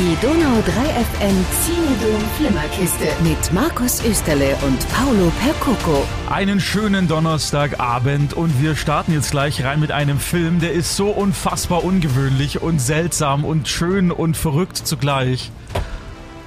Die 0.00 0.16
Donau 0.22 0.62
3 0.62 0.70
FM 1.04 1.44
Zinedom 1.62 2.22
Flimmerkiste 2.38 3.04
mit 3.22 3.52
Markus 3.52 4.02
Österle 4.02 4.56
und 4.66 4.78
Paolo 4.88 5.30
Percoco. 5.42 6.06
Einen 6.30 6.58
schönen 6.58 7.06
Donnerstagabend 7.06 8.32
und 8.32 8.62
wir 8.62 8.76
starten 8.76 9.12
jetzt 9.12 9.30
gleich 9.30 9.62
rein 9.62 9.78
mit 9.78 9.92
einem 9.92 10.18
Film, 10.18 10.58
der 10.58 10.72
ist 10.72 10.96
so 10.96 11.10
unfassbar 11.10 11.84
ungewöhnlich 11.84 12.62
und 12.62 12.80
seltsam 12.80 13.44
und 13.44 13.68
schön 13.68 14.10
und 14.10 14.38
verrückt 14.38 14.78
zugleich. 14.78 15.52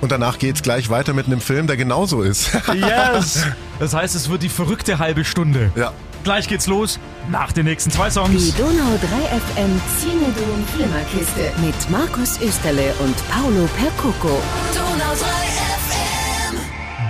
Und 0.01 0.11
danach 0.11 0.39
geht's 0.39 0.63
gleich 0.63 0.89
weiter 0.89 1.13
mit 1.13 1.27
einem 1.27 1.39
Film, 1.39 1.67
der 1.67 1.77
genauso 1.77 2.23
ist. 2.23 2.49
Yes! 2.73 3.45
Das 3.77 3.93
heißt, 3.93 4.15
es 4.15 4.31
wird 4.31 4.41
die 4.41 4.49
verrückte 4.49 4.97
halbe 4.97 5.23
Stunde. 5.25 5.71
ja. 5.75 5.93
Gleich 6.23 6.47
geht's 6.47 6.67
los 6.67 6.99
nach 7.29 7.51
den 7.51 7.65
nächsten 7.65 7.91
zwei 7.91 8.07
Die 8.07 8.13
Songs. 8.13 8.55
Donau 8.55 8.71
3 8.71 9.39
FM 9.39 9.81
Zinedom 9.99 10.65
Flimmerkiste 10.73 11.51
mit 11.61 11.89
Markus 11.89 12.39
Österle 12.41 12.93
und 12.99 13.15
Paolo 13.29 13.67
Percoco. 13.77 14.41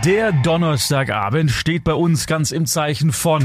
Der 0.04 0.32
Donnerstagabend 0.32 1.52
steht 1.52 1.84
bei 1.84 1.94
uns 1.94 2.26
ganz 2.26 2.52
im 2.52 2.66
Zeichen 2.66 3.12
von 3.12 3.44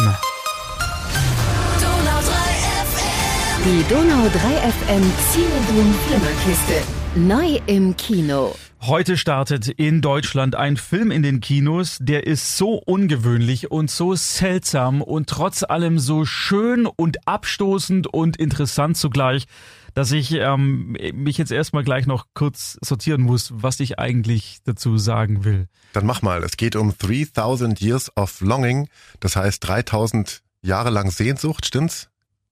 Die 3.65 3.85
Donau 3.89 4.29
3 4.29 4.71
FM 4.71 5.13
Zinedom 5.31 5.95
Flimmerkiste. 6.07 6.83
Neu 7.15 7.61
im 7.67 7.97
Kino. 7.97 8.55
Heute 8.81 9.17
startet 9.17 9.67
in 9.69 10.01
Deutschland 10.01 10.55
ein 10.55 10.77
Film 10.77 11.11
in 11.11 11.23
den 11.23 11.41
Kinos, 11.41 11.99
der 12.01 12.27
ist 12.27 12.57
so 12.57 12.75
ungewöhnlich 12.75 13.73
und 13.73 13.91
so 13.91 14.15
seltsam 14.15 15.03
und 15.03 15.29
trotz 15.29 15.65
allem 15.65 15.99
so 15.99 16.25
schön 16.25 16.87
und 16.87 17.27
abstoßend 17.27 18.07
und 18.07 18.37
interessant 18.37 18.97
zugleich, 18.97 19.47
dass 19.95 20.13
ich 20.13 20.33
ähm, 20.33 20.97
mich 21.13 21.39
jetzt 21.39 21.51
erstmal 21.51 21.83
gleich 21.83 22.07
noch 22.07 22.27
kurz 22.35 22.79
sortieren 22.81 23.23
muss, 23.23 23.51
was 23.53 23.81
ich 23.81 23.99
eigentlich 23.99 24.59
dazu 24.65 24.97
sagen 24.97 25.45
will. 25.45 25.67
Dann 25.93 26.07
mach 26.07 26.23
mal. 26.23 26.45
Es 26.45 26.57
geht 26.57 26.77
um 26.77 26.95
3000 26.97 27.81
Years 27.81 28.17
of 28.17 28.41
Longing. 28.41 28.89
Das 29.19 29.35
heißt 29.35 29.67
3000 29.67 30.43
Jahre 30.63 30.91
lang 30.91 31.11
Sehnsucht, 31.11 31.67
stimmt's, 31.67 32.11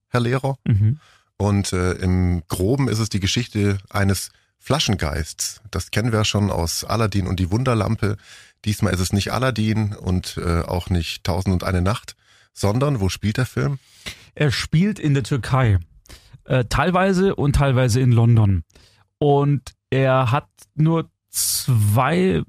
Herr 0.09 0.19
Lehrer? 0.19 0.57
Mhm. 0.65 0.99
Und 1.37 1.71
äh, 1.71 1.93
im 1.93 2.43
Groben 2.49 2.89
ist 2.89 2.99
es 2.99 3.09
die 3.09 3.21
Geschichte 3.21 3.77
eines 3.89 4.31
Flaschengeists. 4.59 5.61
Das 5.71 5.91
kennen 5.91 6.11
wir 6.11 6.25
schon 6.25 6.51
aus 6.51 6.83
Aladdin 6.83 7.27
und 7.27 7.39
die 7.39 7.51
Wunderlampe. 7.51 8.17
Diesmal 8.65 8.93
ist 8.93 8.99
es 8.99 9.13
nicht 9.13 9.31
Aladdin 9.31 9.95
und 9.95 10.37
äh, 10.37 10.61
auch 10.61 10.89
nicht 10.89 11.23
Tausend 11.23 11.53
und 11.53 11.63
eine 11.63 11.81
Nacht, 11.81 12.15
sondern 12.53 12.99
wo 12.99 13.09
spielt 13.09 13.37
der 13.37 13.45
Film? 13.45 13.79
Er 14.35 14.51
spielt 14.51 14.99
in 14.99 15.13
der 15.13 15.23
Türkei, 15.23 15.79
äh, 16.45 16.65
teilweise 16.65 17.35
und 17.35 17.55
teilweise 17.55 18.01
in 18.01 18.11
London. 18.11 18.63
Und 19.19 19.73
er 19.89 20.31
hat 20.31 20.47
nur 20.75 21.09
zwei 21.29 22.43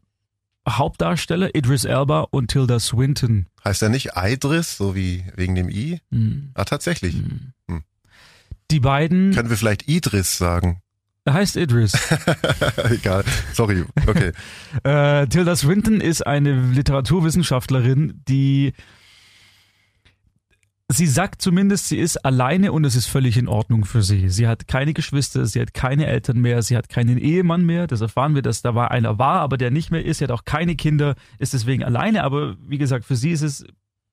Hauptdarsteller, 0.68 1.54
Idris 1.54 1.84
Elba 1.84 2.26
und 2.30 2.48
Tilda 2.48 2.78
Swinton. 2.78 3.46
Heißt 3.64 3.82
er 3.82 3.88
nicht 3.88 4.10
Idris, 4.16 4.76
so 4.76 4.94
wie 4.94 5.24
wegen 5.34 5.54
dem 5.54 5.68
I? 5.68 6.00
Hm. 6.10 6.50
Ah, 6.54 6.64
tatsächlich. 6.64 7.16
Die 8.70 8.80
beiden, 8.80 9.32
Können 9.32 9.48
wir 9.48 9.56
vielleicht 9.56 9.88
Idris 9.88 10.36
sagen? 10.36 10.82
Er 11.24 11.34
heißt 11.34 11.56
Idris. 11.56 11.92
Egal. 12.90 13.24
Sorry. 13.52 13.84
Okay. 14.06 14.32
Äh, 14.84 15.26
Tilda 15.28 15.56
Swinton 15.56 16.00
ist 16.00 16.26
eine 16.26 16.52
Literaturwissenschaftlerin, 16.72 18.22
die 18.28 18.74
sie 20.90 21.06
sagt 21.06 21.42
zumindest, 21.42 21.88
sie 21.88 21.98
ist 21.98 22.24
alleine 22.24 22.72
und 22.72 22.84
es 22.84 22.96
ist 22.96 23.06
völlig 23.06 23.36
in 23.36 23.48
Ordnung 23.48 23.84
für 23.84 24.02
sie. 24.02 24.28
Sie 24.28 24.46
hat 24.46 24.68
keine 24.68 24.94
Geschwister, 24.94 25.44
sie 25.46 25.60
hat 25.60 25.74
keine 25.74 26.06
Eltern 26.06 26.38
mehr, 26.38 26.62
sie 26.62 26.76
hat 26.76 26.88
keinen 26.88 27.18
Ehemann 27.18 27.64
mehr. 27.64 27.86
Das 27.86 28.00
erfahren 28.00 28.34
wir, 28.34 28.42
dass 28.42 28.62
da 28.62 28.74
war 28.74 28.90
einer 28.90 29.18
war, 29.18 29.40
aber 29.40 29.58
der 29.58 29.70
nicht 29.70 29.90
mehr 29.90 30.04
ist. 30.04 30.18
Sie 30.18 30.24
hat 30.24 30.30
auch 30.30 30.44
keine 30.44 30.76
Kinder, 30.76 31.14
ist 31.38 31.52
deswegen 31.52 31.84
alleine. 31.84 32.24
Aber 32.24 32.56
wie 32.66 32.78
gesagt, 32.78 33.04
für 33.04 33.16
sie 33.16 33.30
ist 33.30 33.42
es 33.42 33.64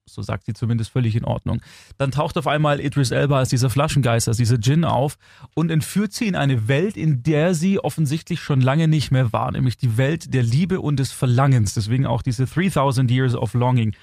so 0.08 0.22
sagt 0.22 0.46
sie 0.46 0.54
zumindest 0.54 0.92
völlig 0.92 1.16
in 1.16 1.26
Ordnung. 1.26 1.62
Dann 1.98 2.12
taucht 2.12 2.38
auf 2.38 2.48
einmal 2.48 2.80
Idris 2.80 3.12
Elba 3.12 3.40
als 3.40 3.50
dieser 3.50 3.70
Flaschengeist, 3.70 4.28
als 4.28 4.38
dieser 4.38 4.58
Djinn 4.58 4.86
auf 4.86 5.18
und 5.56 5.72
entführt 5.72 6.14
sie 6.14 6.28
in 6.28 6.36
eine 6.36 6.68
Welt, 6.68 6.96
in 6.96 7.24
der 7.24 7.56
sie 7.56 7.80
offensichtlich 7.80 8.40
schon 8.40 8.62
lange 8.62 8.88
nicht 8.88 9.12
mehr 9.12 9.34
war, 9.34 9.52
nämlich 9.52 9.78
die 9.78 9.98
Welt 9.98 10.34
der 10.34 10.44
Liebe 10.44 10.80
und 10.82 10.98
des 11.00 11.12
Verlangens. 11.12 11.74
Deswegen 11.74 12.06
auch 12.06 12.22
diese 12.22 12.46
3000 12.46 13.10
Years 13.10 13.36
of 13.36 13.54
Longing. 13.54 13.96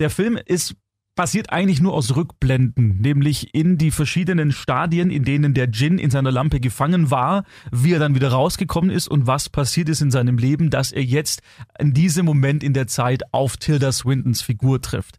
Der 0.00 0.10
Film 0.10 0.38
ist 0.44 0.74
basiert 1.14 1.50
eigentlich 1.50 1.80
nur 1.80 1.94
aus 1.94 2.16
Rückblenden, 2.16 3.00
nämlich 3.00 3.54
in 3.54 3.78
die 3.78 3.90
verschiedenen 3.90 4.52
Stadien, 4.52 5.10
in 5.10 5.24
denen 5.24 5.54
der 5.54 5.66
Djinn 5.66 5.98
in 5.98 6.10
seiner 6.10 6.32
Lampe 6.32 6.60
gefangen 6.60 7.10
war, 7.10 7.44
wie 7.70 7.92
er 7.92 7.98
dann 7.98 8.14
wieder 8.14 8.28
rausgekommen 8.28 8.90
ist 8.90 9.08
und 9.08 9.26
was 9.26 9.48
passiert 9.48 9.88
ist 9.88 10.00
in 10.00 10.10
seinem 10.10 10.38
Leben, 10.38 10.70
dass 10.70 10.92
er 10.92 11.04
jetzt 11.04 11.42
in 11.78 11.92
diesem 11.94 12.26
Moment 12.26 12.62
in 12.64 12.72
der 12.72 12.86
Zeit 12.86 13.22
auf 13.32 13.56
Tilda 13.56 13.92
Swintons 13.92 14.42
Figur 14.42 14.80
trifft. 14.80 15.18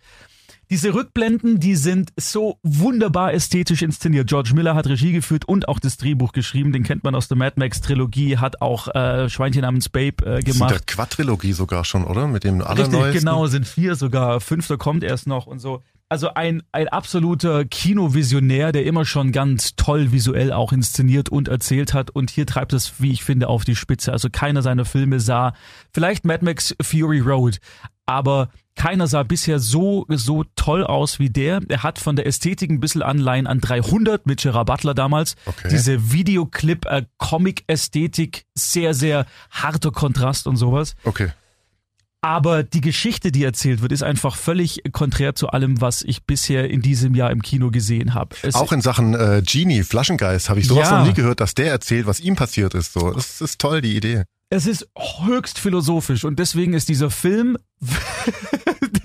Diese 0.69 0.93
Rückblenden, 0.93 1.59
die 1.59 1.75
sind 1.75 2.11
so 2.19 2.57
wunderbar 2.63 3.33
ästhetisch 3.33 3.81
inszeniert. 3.81 4.27
George 4.27 4.51
Miller 4.55 4.73
hat 4.75 4.87
Regie 4.87 5.11
geführt 5.11 5.45
und 5.45 5.67
auch 5.67 5.79
das 5.79 5.97
Drehbuch 5.97 6.31
geschrieben. 6.31 6.71
Den 6.73 6.83
kennt 6.83 7.03
man 7.03 7.13
aus 7.15 7.27
der 7.27 7.37
Mad 7.37 7.53
Max 7.57 7.81
Trilogie, 7.81 8.37
hat 8.37 8.61
auch 8.61 8.87
äh, 8.95 9.29
Schweinchen 9.29 9.61
namens 9.61 9.89
Babe 9.89 10.25
äh, 10.25 10.29
Das 10.29 10.39
ist 10.39 10.47
in 10.47 10.53
gemacht. 10.53 10.71
der 10.71 10.79
Quadrilogie 10.81 11.53
sogar 11.53 11.85
schon, 11.85 12.03
oder? 12.03 12.27
Mit 12.27 12.43
dem 12.43 12.61
Richtig, 12.61 12.69
allerneuesten. 12.85 13.19
genau, 13.19 13.45
sind 13.47 13.67
vier 13.67 13.95
sogar. 13.95 14.39
Fünfter 14.41 14.77
kommt 14.77 15.03
erst 15.03 15.27
noch 15.27 15.45
und 15.47 15.59
so. 15.59 15.83
Also 16.07 16.35
ein, 16.35 16.61
ein 16.71 16.87
absoluter 16.87 17.65
Kinovisionär, 17.65 18.71
der 18.71 18.85
immer 18.85 19.05
schon 19.05 19.31
ganz 19.31 19.75
toll 19.75 20.11
visuell 20.11 20.53
auch 20.53 20.71
inszeniert 20.71 21.29
und 21.29 21.47
erzählt 21.47 21.95
hat. 21.95 22.11
Und 22.11 22.29
hier 22.29 22.45
treibt 22.45 22.73
es, 22.73 22.93
wie 23.01 23.11
ich 23.11 23.23
finde, 23.23 23.47
auf 23.47 23.65
die 23.65 23.75
Spitze. 23.75 24.11
Also 24.11 24.29
keiner 24.31 24.61
seiner 24.61 24.85
Filme 24.85 25.19
sah, 25.19 25.53
vielleicht 25.93 26.23
Mad 26.23 26.45
Max 26.45 26.75
Fury 26.79 27.21
Road, 27.21 27.57
aber 28.05 28.49
keiner 28.75 29.07
sah 29.07 29.23
bisher 29.23 29.59
so, 29.59 30.05
so 30.09 30.43
toll 30.55 30.83
aus 30.83 31.17
wie 31.17 31.29
der. 31.29 31.61
Er 31.69 31.83
hat 31.83 31.97
von 31.97 32.15
der 32.17 32.25
Ästhetik 32.27 32.69
ein 32.69 32.79
bisschen 32.81 33.01
Anleihen 33.01 33.47
an 33.47 33.61
300 33.61 34.25
mit 34.27 34.41
Gerard 34.41 34.67
Butler 34.67 34.93
damals. 34.93 35.35
Okay. 35.45 35.69
Diese 35.71 36.11
Videoclip, 36.11 36.85
äh, 36.85 37.03
sehr, 38.55 38.93
sehr 38.93 39.25
harter 39.49 39.91
Kontrast 39.91 40.45
und 40.47 40.57
sowas. 40.57 40.95
Okay. 41.05 41.29
Aber 42.21 42.63
die 42.63 42.81
Geschichte, 42.81 43.31
die 43.31 43.43
erzählt 43.43 43.81
wird, 43.83 43.91
ist 43.91 44.01
einfach 44.01 44.35
völlig 44.35 44.81
konträr 44.91 45.35
zu 45.35 45.49
allem, 45.49 45.79
was 45.79 46.01
ich 46.01 46.23
bisher 46.25 46.67
in 46.69 46.81
diesem 46.81 47.13
Jahr 47.13 47.29
im 47.29 47.43
Kino 47.43 47.69
gesehen 47.69 48.15
habe. 48.15 48.35
Es- 48.41 48.55
Auch 48.55 48.71
in 48.71 48.81
Sachen 48.81 49.13
äh, 49.13 49.43
Genie, 49.45 49.83
Flaschengeist, 49.83 50.49
habe 50.49 50.59
ich 50.59 50.67
sowas 50.67 50.89
Ja. 50.89 50.99
noch 50.99 51.07
nie 51.07 51.13
gehört, 51.13 51.39
dass 51.39 51.53
der 51.53 51.69
erzählt, 51.71 52.07
was 52.07 52.19
ihm 52.19 52.35
passiert 52.35 52.73
ist. 52.73 52.93
So, 52.93 53.11
das 53.11 53.41
ist 53.41 53.61
toll, 53.61 53.81
die 53.81 53.95
Idee. 53.95 54.23
Es 54.49 54.67
ist 54.67 54.87
höchst 55.25 55.59
philosophisch 55.59 56.23
und 56.23 56.39
deswegen 56.39 56.73
ist 56.73 56.89
dieser 56.89 57.09
Film 57.09 57.57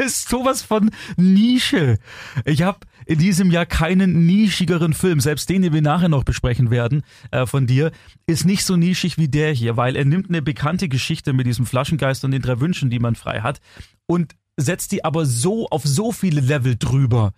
das 0.01 0.07
ist 0.07 0.29
sowas 0.29 0.63
von 0.63 0.91
Nische. 1.17 1.99
Ich 2.45 2.63
habe 2.63 2.81
in 3.07 3.19
diesem 3.19 3.51
Jahr 3.51 3.67
keinen 3.67 4.25
nischigeren 4.27 4.95
Film, 4.95 5.21
selbst 5.21 5.49
den, 5.49 5.63
den 5.63 5.73
wir 5.73 5.83
nachher 5.83 6.09
noch 6.09 6.25
besprechen 6.25 6.71
werden 6.71 7.03
äh, 7.31 7.47
von 7.47 7.67
dir, 7.67 7.93
ist 8.27 8.47
nicht 8.47 8.65
so 8.65 8.77
nischig 8.77 9.19
wie 9.19 9.29
der 9.29 9.53
hier, 9.53 9.77
weil 9.77 9.97
er 9.97 10.05
nimmt 10.05 10.29
eine 10.29 10.43
bekannte 10.43 10.89
Geschichte 10.89 11.33
mit 11.33 11.47
diesem 11.47 11.67
Flaschengeist 11.67 12.25
und 12.25 12.31
den 12.31 12.43
drei 12.43 12.61
Wünschen, 12.61 12.91
die 12.91 12.99
man 12.99 13.15
frei 13.15 13.41
hat, 13.41 13.61
und 14.07 14.37
setzt 14.57 14.93
die 14.93 15.05
aber 15.05 15.27
so 15.27 15.69
auf 15.69 15.83
so 15.85 16.13
viele 16.13 16.41
Level 16.41 16.77
drüber. 16.77 17.33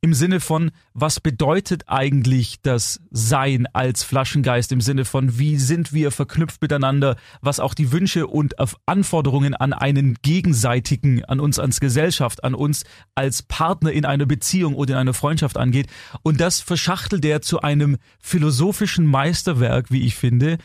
Im 0.00 0.14
Sinne 0.14 0.38
von, 0.38 0.70
was 0.94 1.18
bedeutet 1.18 1.82
eigentlich 1.88 2.62
das 2.62 3.00
Sein 3.10 3.66
als 3.72 4.04
Flaschengeist? 4.04 4.70
Im 4.70 4.80
Sinne 4.80 5.04
von, 5.04 5.40
wie 5.40 5.56
sind 5.56 5.92
wir 5.92 6.12
verknüpft 6.12 6.62
miteinander? 6.62 7.16
Was 7.40 7.58
auch 7.58 7.74
die 7.74 7.90
Wünsche 7.90 8.28
und 8.28 8.54
Anforderungen 8.86 9.54
an 9.54 9.72
einen 9.72 10.14
gegenseitigen, 10.22 11.24
an 11.24 11.40
uns 11.40 11.58
als 11.58 11.80
Gesellschaft, 11.80 12.44
an 12.44 12.54
uns 12.54 12.84
als 13.16 13.42
Partner 13.42 13.90
in 13.90 14.04
einer 14.04 14.26
Beziehung 14.26 14.76
oder 14.76 14.94
in 14.94 15.00
einer 15.00 15.14
Freundschaft 15.14 15.56
angeht. 15.56 15.88
Und 16.22 16.40
das 16.40 16.60
verschachtelt 16.60 17.24
er 17.24 17.42
zu 17.42 17.62
einem 17.62 17.96
philosophischen 18.20 19.04
Meisterwerk, 19.04 19.90
wie 19.90 20.06
ich 20.06 20.14
finde, 20.14 20.58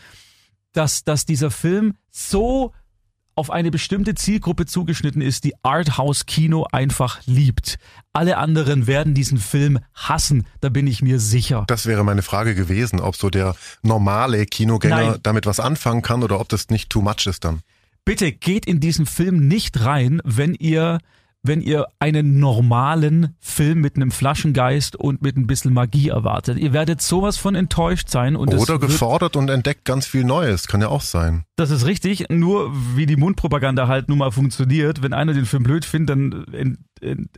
dass, 0.73 1.05
dass 1.05 1.25
dieser 1.25 1.49
Film 1.49 1.95
so 2.11 2.71
auf 3.35 3.49
eine 3.49 3.71
bestimmte 3.71 4.15
Zielgruppe 4.15 4.65
zugeschnitten 4.65 5.21
ist, 5.21 5.43
die 5.43 5.53
Arthouse-Kino 5.63 6.67
einfach 6.71 7.21
liebt. 7.25 7.77
Alle 8.13 8.37
anderen 8.37 8.87
werden 8.87 9.13
diesen 9.13 9.37
Film 9.37 9.79
hassen, 9.93 10.45
da 10.61 10.69
bin 10.69 10.87
ich 10.87 11.01
mir 11.01 11.19
sicher. 11.19 11.63
Das 11.67 11.85
wäre 11.85 12.03
meine 12.03 12.21
Frage 12.21 12.55
gewesen, 12.55 12.99
ob 12.99 13.15
so 13.15 13.29
der 13.29 13.55
normale 13.81 14.45
Kinogänger 14.45 15.11
Nein. 15.11 15.19
damit 15.23 15.45
was 15.45 15.59
anfangen 15.59 16.01
kann 16.01 16.23
oder 16.23 16.39
ob 16.39 16.49
das 16.49 16.69
nicht 16.69 16.89
too 16.89 17.01
much 17.01 17.25
ist 17.25 17.43
dann. 17.43 17.61
Bitte 18.05 18.31
geht 18.31 18.65
in 18.65 18.79
diesen 18.79 19.05
Film 19.05 19.47
nicht 19.47 19.83
rein, 19.83 20.21
wenn 20.25 20.53
ihr 20.55 20.99
wenn 21.43 21.61
ihr 21.61 21.87
einen 21.99 22.39
normalen 22.39 23.35
Film 23.41 23.81
mit 23.81 23.97
einem 23.97 24.11
Flaschengeist 24.11 24.95
und 24.95 25.21
mit 25.21 25.35
ein 25.35 25.45
bisschen 25.45 25.73
Magie 25.73 26.07
erwartet. 26.07 26.57
Ihr 26.57 26.71
werdet 26.71 27.01
sowas 27.01 27.37
von 27.37 27.53
enttäuscht 27.53 28.09
sein 28.09 28.37
und 28.37 28.53
es 28.53 28.61
Oder 28.61 28.79
gefordert 28.79 29.35
und 29.35 29.49
entdeckt 29.49 29.83
ganz 29.83 30.07
viel 30.07 30.23
Neues, 30.23 30.67
kann 30.67 30.79
ja 30.79 30.87
auch 30.87 31.01
sein. 31.01 31.43
Das 31.57 31.69
ist 31.69 31.85
richtig, 31.85 32.29
nur 32.29 32.71
wie 32.95 33.05
die 33.05 33.17
Mundpropaganda 33.17 33.89
halt 33.89 34.07
nun 34.07 34.19
mal 34.19 34.31
funktioniert, 34.31 35.03
wenn 35.03 35.13
einer 35.13 35.33
den 35.33 35.45
Film 35.45 35.63
blöd 35.63 35.83
findet, 35.83 36.09
dann 36.09 36.45
in, 36.53 36.77
in, 37.01 37.29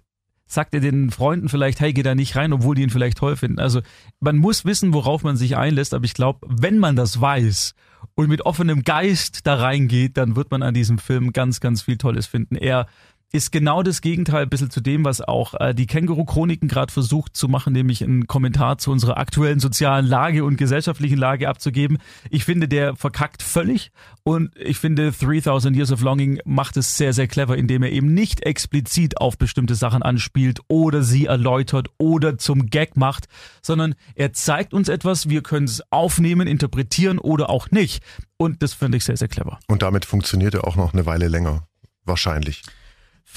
sagt 0.45 0.75
er 0.75 0.81
den 0.81 1.09
Freunden 1.09 1.49
vielleicht, 1.49 1.79
hey, 1.79 1.91
geh 1.91 2.03
da 2.03 2.13
nicht 2.13 2.35
rein, 2.35 2.53
obwohl 2.53 2.75
die 2.75 2.83
ihn 2.83 2.91
vielleicht 2.91 3.17
toll 3.17 3.35
finden. 3.35 3.59
Also 3.59 3.81
man 4.19 4.37
muss 4.37 4.65
wissen, 4.65 4.93
worauf 4.93 5.23
man 5.23 5.35
sich 5.35 5.57
einlässt, 5.57 5.95
aber 5.95 6.05
ich 6.05 6.13
glaube, 6.13 6.47
wenn 6.47 6.77
man 6.77 6.95
das 6.95 7.19
weiß 7.19 7.73
und 8.13 8.29
mit 8.29 8.45
offenem 8.45 8.83
Geist 8.83 9.47
da 9.47 9.55
reingeht, 9.55 10.17
dann 10.17 10.35
wird 10.35 10.51
man 10.51 10.61
an 10.61 10.75
diesem 10.75 10.99
Film 10.99 11.33
ganz, 11.33 11.59
ganz 11.59 11.81
viel 11.81 11.97
Tolles 11.97 12.27
finden. 12.27 12.55
Er 12.55 12.85
ist 13.31 13.51
genau 13.51 13.83
das 13.83 14.01
Gegenteil 14.01 14.43
ein 14.43 14.49
bisschen 14.49 14.69
zu 14.69 14.81
dem, 14.81 15.03
was 15.03 15.21
auch 15.21 15.53
äh, 15.59 15.73
die 15.73 15.87
Känguru-Chroniken 15.87 16.67
gerade 16.67 16.91
versucht 16.91 17.35
zu 17.35 17.47
machen, 17.47 17.73
nämlich 17.73 18.03
einen 18.03 18.27
Kommentar 18.27 18.77
zu 18.77 18.91
unserer 18.91 19.17
aktuellen 19.17 19.59
sozialen 19.59 20.05
Lage 20.05 20.45
und 20.45 20.57
gesellschaftlichen 20.57 21.17
Lage 21.17 21.49
abzugeben. 21.49 21.97
Ich 22.29 22.45
finde, 22.45 22.67
der 22.67 22.95
verkackt 22.95 23.43
völlig 23.43 23.91
und 24.23 24.55
ich 24.57 24.77
finde, 24.77 25.11
3000 25.11 25.75
Years 25.75 25.91
of 25.91 26.01
Longing 26.01 26.39
macht 26.45 26.77
es 26.77 26.97
sehr, 26.97 27.13
sehr 27.13 27.27
clever, 27.27 27.57
indem 27.57 27.83
er 27.83 27.91
eben 27.91 28.13
nicht 28.13 28.45
explizit 28.45 29.19
auf 29.19 29.37
bestimmte 29.37 29.75
Sachen 29.75 30.01
anspielt 30.01 30.61
oder 30.67 31.03
sie 31.03 31.25
erläutert 31.25 31.89
oder 31.97 32.37
zum 32.37 32.67
Gag 32.67 32.95
macht, 32.95 33.25
sondern 33.61 33.95
er 34.15 34.33
zeigt 34.33 34.73
uns 34.73 34.87
etwas, 34.87 35.29
wir 35.29 35.43
können 35.43 35.65
es 35.65 35.83
aufnehmen, 35.91 36.47
interpretieren 36.47 37.19
oder 37.19 37.49
auch 37.49 37.69
nicht. 37.71 38.03
Und 38.37 38.63
das 38.63 38.73
finde 38.73 38.97
ich 38.97 39.03
sehr, 39.03 39.17
sehr 39.17 39.27
clever. 39.27 39.59
Und 39.67 39.81
damit 39.81 40.05
funktioniert 40.05 40.53
er 40.53 40.67
auch 40.67 40.75
noch 40.75 40.93
eine 40.93 41.05
Weile 41.05 41.27
länger. 41.27 41.67
Wahrscheinlich. 42.05 42.63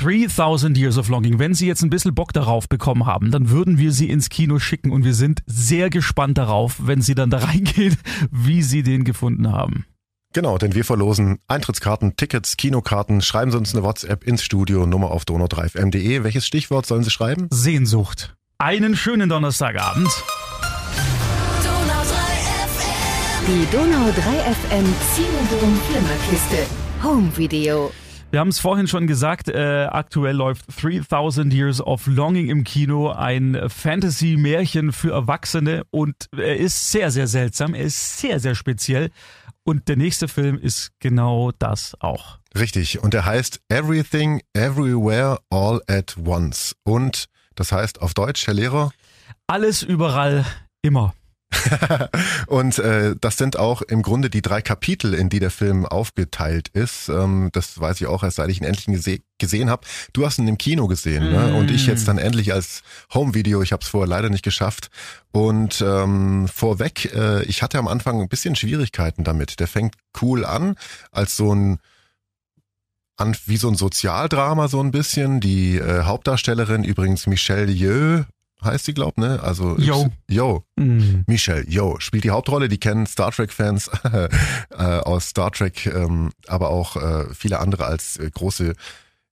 3000 0.01 0.79
Years 0.79 0.97
of 0.97 1.09
Longing. 1.09 1.39
Wenn 1.39 1.55
Sie 1.55 1.67
jetzt 1.67 1.83
ein 1.83 1.91
bisschen 1.91 2.15
Bock 2.15 2.33
darauf 2.33 2.69
bekommen 2.69 3.07
haben, 3.07 3.31
dann 3.31 3.51
würden 3.51 3.79
wir 3.79 3.93
Sie 3.93 4.09
ins 4.09 4.29
Kino 4.29 4.59
schicken 4.59 4.93
und 4.93 5.05
wir 5.05 5.15
sind 5.15 5.43
sehr 5.47 5.91
gespannt 5.91 6.39
darauf, 6.39 6.77
wenn 6.79 7.03
Sie 7.03 7.15
dann 7.15 7.31
da 7.31 7.39
reingehen, 7.45 7.97
wie 8.31 8.63
Sie 8.63 8.83
den 8.83 9.05
gefunden 9.05 9.51
haben. 9.51 9.87
Genau, 10.35 10.59
denn 10.59 10.75
wir 10.75 10.85
verlosen 10.85 11.39
Eintrittskarten, 11.49 12.15
Tickets, 12.17 12.57
Kinokarten. 12.57 13.23
Schreiben 13.23 13.51
Sie 13.51 13.59
uns 13.59 13.75
eine 13.75 13.83
WhatsApp 13.83 14.25
ins 14.25 14.45
Studio, 14.45 14.87
Nummer 14.87 15.11
auf 15.11 15.25
donau3fm.de. 15.25 16.23
Welches 16.23 16.47
Stichwort 16.47 16.87
sollen 16.87 17.03
Sie 17.03 17.11
schreiben? 17.11 17.49
Sehnsucht. 17.51 18.37
Einen 18.59 18.95
schönen 18.95 19.29
Donnerstagabend. 19.29 20.09
Donau 21.65 22.03
3 22.03 22.13
FM. 22.69 23.47
Die 23.47 23.77
Donau 23.77 24.11
3 24.11 24.21
FM 24.53 24.95
Cinedoom 25.15 25.81
Flimmerkiste. 25.89 26.67
Home 27.03 27.37
Video. 27.37 27.91
Wir 28.31 28.41
haben 28.41 28.49
es 28.49 28.59
vorhin 28.59 28.87
schon 28.87 29.07
gesagt, 29.07 29.49
äh, 29.49 29.87
aktuell 29.91 30.37
läuft 30.37 30.67
3000 30.83 31.51
Years 31.51 31.81
of 31.81 32.07
Longing 32.07 32.51
im 32.51 32.63
Kino, 32.63 33.11
ein 33.11 33.59
Fantasy-Märchen 33.69 34.93
für 34.93 35.13
Erwachsene 35.13 35.85
und 35.91 36.15
er 36.37 36.59
ist 36.59 36.93
sehr, 36.93 37.11
sehr 37.11 37.27
seltsam, 37.27 37.73
er 37.73 37.85
ist 37.85 38.19
sehr, 38.19 38.39
sehr 38.39 38.55
speziell 38.55 39.11
und 39.65 39.89
der 39.89 39.97
nächste 39.97 40.29
Film 40.29 40.59
ist 40.59 40.91
genau 41.01 41.53
das 41.59 41.97
auch. 42.01 42.39
Richtig, 42.55 43.03
und 43.03 43.15
er 43.15 43.25
heißt 43.25 43.61
Everything, 43.71 44.43
Everywhere, 44.53 45.39
All 45.49 45.81
at 45.87 46.19
Once. 46.23 46.77
Und 46.85 47.27
das 47.55 47.73
heißt 47.73 48.03
auf 48.03 48.13
Deutsch, 48.13 48.47
Herr 48.47 48.55
Lehrer? 48.55 48.91
Alles 49.47 49.83
überall, 49.83 50.45
immer. 50.83 51.15
und 52.47 52.79
äh, 52.79 53.15
das 53.21 53.37
sind 53.37 53.59
auch 53.59 53.83
im 53.83 54.03
Grunde 54.03 54.29
die 54.29 54.43
drei 54.43 54.61
Kapitel, 54.61 55.15
in 55.15 55.29
die 55.29 55.41
der 55.41 55.51
Film 55.51 55.87
aufgeteilt 55.87 56.69
ist. 56.69 57.09
Ähm, 57.09 57.49
das 57.53 57.81
weiß 57.81 58.01
ich 58.01 58.07
auch 58.07 58.23
erst, 58.23 58.37
seit 58.37 58.51
ich 58.51 58.61
ihn 58.61 58.67
endlich 58.67 58.87
gese 58.87 59.21
gesehen 59.39 59.71
habe. 59.71 59.87
Du 60.13 60.27
hast 60.27 60.39
ihn 60.39 60.49
im 60.49 60.59
Kino 60.59 60.89
gesehen 60.89 61.31
mm. 61.31 61.33
ne? 61.33 61.55
und 61.55 61.71
ich 61.71 61.87
jetzt 61.87 62.09
dann 62.09 62.19
endlich 62.19 62.53
als 62.53 62.83
Home-Video. 63.15 63.63
Ich 63.63 63.71
habe 63.73 63.83
es 63.83 63.89
vorher 63.89 64.09
leider 64.09 64.31
nicht 64.31 64.43
geschafft. 64.43 64.91
Und 65.31 65.81
ähm, 65.81 66.49
vorweg, 66.49 67.15
äh, 67.15 67.45
ich 67.45 67.63
hatte 67.63 67.79
am 67.79 67.87
Anfang 67.87 68.21
ein 68.21 68.29
bisschen 68.29 68.57
Schwierigkeiten 68.57 69.23
damit. 69.23 69.61
Der 69.61 69.69
fängt 69.69 69.95
cool 70.21 70.45
an 70.45 70.75
als 71.13 71.37
so 71.37 71.55
ein 71.55 71.79
an 73.17 73.37
wie 73.47 73.57
so 73.57 73.69
ein 73.69 73.75
Sozialdrama 73.75 74.69
so 74.69 74.81
ein 74.81 74.91
bisschen. 74.91 75.41
Die 75.41 75.77
äh, 75.77 76.03
Hauptdarstellerin 76.03 76.85
übrigens 76.85 77.27
Michelle 77.27 77.71
Yeoh 77.71 78.25
heißt 78.63 78.87
sie, 78.87 78.95
glaub, 78.95 79.19
ne? 79.19 79.41
Also 79.43 79.77
Yo. 79.79 80.09
Yo. 80.29 80.65
Mm. 80.77 81.23
Michelle 81.27 81.65
Yo 81.69 81.97
spielt 82.01 82.25
die 82.25 82.31
Hauptrolle. 82.31 82.69
Die 82.69 82.79
kennen 82.79 83.07
Star 83.07 83.31
Trek-Fans 83.31 83.91
äh, 84.13 84.29
aus 84.77 85.29
Star 85.29 85.51
Trek, 85.53 85.87
ähm, 85.87 86.31
aber 86.47 86.71
auch 86.71 86.97
äh, 86.97 87.27
viele 87.35 87.61
andere 87.61 87.87
als 87.87 88.17
äh, 88.17 88.31
große 88.31 88.75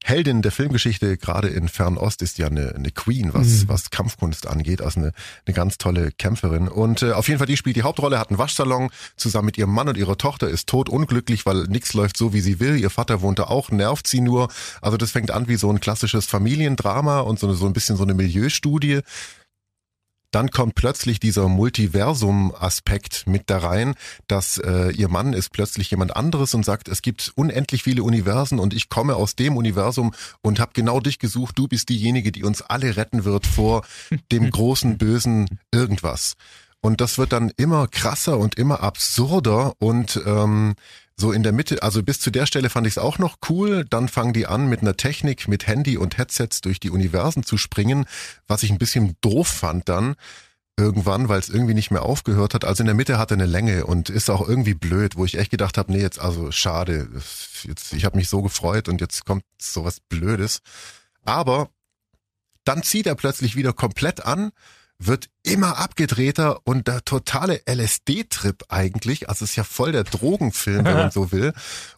Heldin 0.07 0.41
der 0.41 0.53
Filmgeschichte, 0.53 1.17
gerade 1.17 1.49
in 1.49 1.69
Fernost, 1.69 2.23
ist 2.23 2.39
ja 2.39 2.47
eine, 2.47 2.75
eine 2.77 2.93
Queen, 2.93 3.35
was, 3.35 3.47
mhm. 3.47 3.69
was 3.69 3.91
Kampfkunst 3.91 4.47
angeht, 4.47 4.81
also 4.81 5.01
eine, 5.01 5.13
eine 5.45 5.55
ganz 5.55 5.79
tolle 5.79 6.13
Kämpferin. 6.13 6.69
Und 6.69 7.03
äh, 7.03 7.11
auf 7.11 7.27
jeden 7.27 7.39
Fall, 7.39 7.49
die 7.49 7.57
spielt 7.57 7.75
die 7.75 7.83
Hauptrolle, 7.83 8.21
hat 8.21 8.31
einen 8.31 8.39
Waschsalon 8.39 8.91
zusammen 9.17 9.47
mit 9.47 9.59
ihrem 9.59 9.73
Mann 9.73 9.89
und 9.89 9.97
ihrer 9.97 10.17
Tochter, 10.17 10.49
ist 10.49 10.69
tot 10.69 10.89
unglücklich, 10.89 11.45
weil 11.45 11.65
nichts 11.65 11.93
läuft 11.93 12.17
so, 12.17 12.33
wie 12.33 12.41
sie 12.41 12.61
will. 12.61 12.77
Ihr 12.77 12.91
Vater 12.91 13.21
wohnt 13.21 13.41
da 13.41 13.45
auch, 13.45 13.71
nervt 13.71 14.07
sie 14.07 14.21
nur. 14.21 14.49
Also 14.81 14.97
das 14.97 15.11
fängt 15.11 15.33
an 15.33 15.49
wie 15.49 15.57
so 15.57 15.69
ein 15.71 15.81
klassisches 15.81 16.27
Familiendrama 16.27 17.21
und 17.21 17.41
so, 17.41 17.53
so 17.53 17.67
ein 17.67 17.73
bisschen 17.73 17.97
so 17.97 18.05
eine 18.05 18.15
Milieustudie 18.15 19.01
dann 20.37 20.51
kommt 20.51 20.75
plötzlich 20.75 21.19
dieser 21.19 21.49
Multiversum-Aspekt 21.49 23.27
mit 23.27 23.45
da 23.47 23.57
rein, 23.57 23.95
dass 24.27 24.59
äh, 24.59 24.91
ihr 24.91 25.09
Mann 25.09 25.33
ist 25.33 25.51
plötzlich 25.51 25.91
jemand 25.91 26.15
anderes 26.15 26.53
und 26.53 26.63
sagt, 26.63 26.89
es 26.89 27.01
gibt 27.01 27.33
unendlich 27.37 27.83
viele 27.83 28.03
Universen 28.03 28.59
und 28.59 28.75
ich 28.75 28.91
komme 28.91 29.17
aus 29.17 29.35
dem 29.35 29.57
Universum 29.57 30.13
und 30.43 30.61
habe 30.61 30.73
genau 30.75 31.01
dich 31.01 31.19
gesucht. 31.19 31.59
Du 31.59 31.69
bist 31.69 31.89
diejenige, 31.89 32.33
die 32.33 32.45
uns 32.45 32.61
alle 32.61 32.99
retten 32.99 33.25
wird 33.25 33.47
vor 33.47 33.87
dem 34.31 34.51
großen 34.51 34.99
bösen 34.99 35.59
irgendwas. 35.73 36.35
Und 36.83 37.01
das 37.01 37.17
wird 37.17 37.33
dann 37.33 37.51
immer 37.57 37.89
krasser 37.89 38.37
und 38.37 38.57
immer 38.57 38.83
absurder 38.83 39.73
und 39.79 40.21
ähm, 40.27 40.75
so 41.19 41.33
in 41.33 41.43
der 41.43 41.53
Mitte, 41.53 41.83
also 41.83 42.03
bis 42.03 42.21
zu 42.21 42.31
der 42.31 42.47
Stelle 42.47 42.69
fand 42.69 42.87
ich 42.87 42.95
es 42.95 42.99
auch 42.99 43.19
noch 43.19 43.39
cool. 43.49 43.87
Dann 43.89 44.09
fangen 44.09 44.35
die 44.35 44.47
an 44.47 44.69
mit 44.69 44.83
einer 44.83 44.97
Technik, 44.97 45.49
mit 45.49 45.67
Handy 45.67 45.97
und 45.97 46.19
Headsets 46.19 46.61
durch 46.61 46.79
die 46.79 46.91
Universen 46.91 47.43
zu 47.43 47.57
springen, 47.57 48.05
was 48.47 48.63
ich 48.63 48.71
ein 48.71 48.79
bisschen 48.79 49.17
doof 49.23 49.49
fand 49.49 49.89
dann 49.89 50.17
irgendwann, 50.79 51.29
weil 51.29 51.41
es 51.41 51.49
irgendwie 51.49 51.75
nicht 51.75 51.91
mehr 51.91 52.03
aufgehört 52.03 52.53
hat. 52.53 52.65
Also 52.65 52.83
in 52.83 52.87
der 52.87 52.95
Mitte 52.95 53.19
hat 53.19 53.31
er 53.31 53.37
eine 53.37 53.47
Länge 53.47 53.87
und 53.87 54.11
ist 54.11 54.29
auch 54.29 54.47
irgendwie 54.47 54.75
blöd, 54.75 55.17
wo 55.17 55.25
ich 55.25 55.39
echt 55.39 55.51
gedacht 55.51 55.79
habe, 55.79 55.91
nee, 55.91 56.03
jetzt 56.03 56.21
also 56.21 56.53
schade. 56.53 57.09
Jetzt, 57.63 57.95
ich 57.95 58.05
habe 58.05 58.19
mich 58.19 58.29
so 58.29 58.43
gefreut 58.43 58.89
und 58.89 59.01
jetzt 59.01 59.25
kommt 59.25 59.45
sowas 59.61 60.01
Blödes. 60.01 60.61
Aber 61.25 61.71
dann 62.65 62.83
zieht 62.83 63.07
er 63.07 63.15
plötzlich 63.15 63.57
wieder 63.57 63.73
komplett 63.73 64.27
an 64.27 64.51
wird 64.99 65.29
immer 65.43 65.79
abgedrehter 65.79 66.61
und 66.65 66.89
der 66.89 67.05
totale 67.05 67.61
LSD-Trip 67.67 68.65
eigentlich. 68.69 69.29
Also 69.29 69.45
es 69.45 69.51
ist 69.51 69.57
ja 69.57 69.65
voll 69.65 69.93
der 69.93 70.05
Drogenfilm, 70.05 70.85
wenn 70.85 70.95
man 70.95 71.11
so 71.13 71.33
will. 71.33 71.53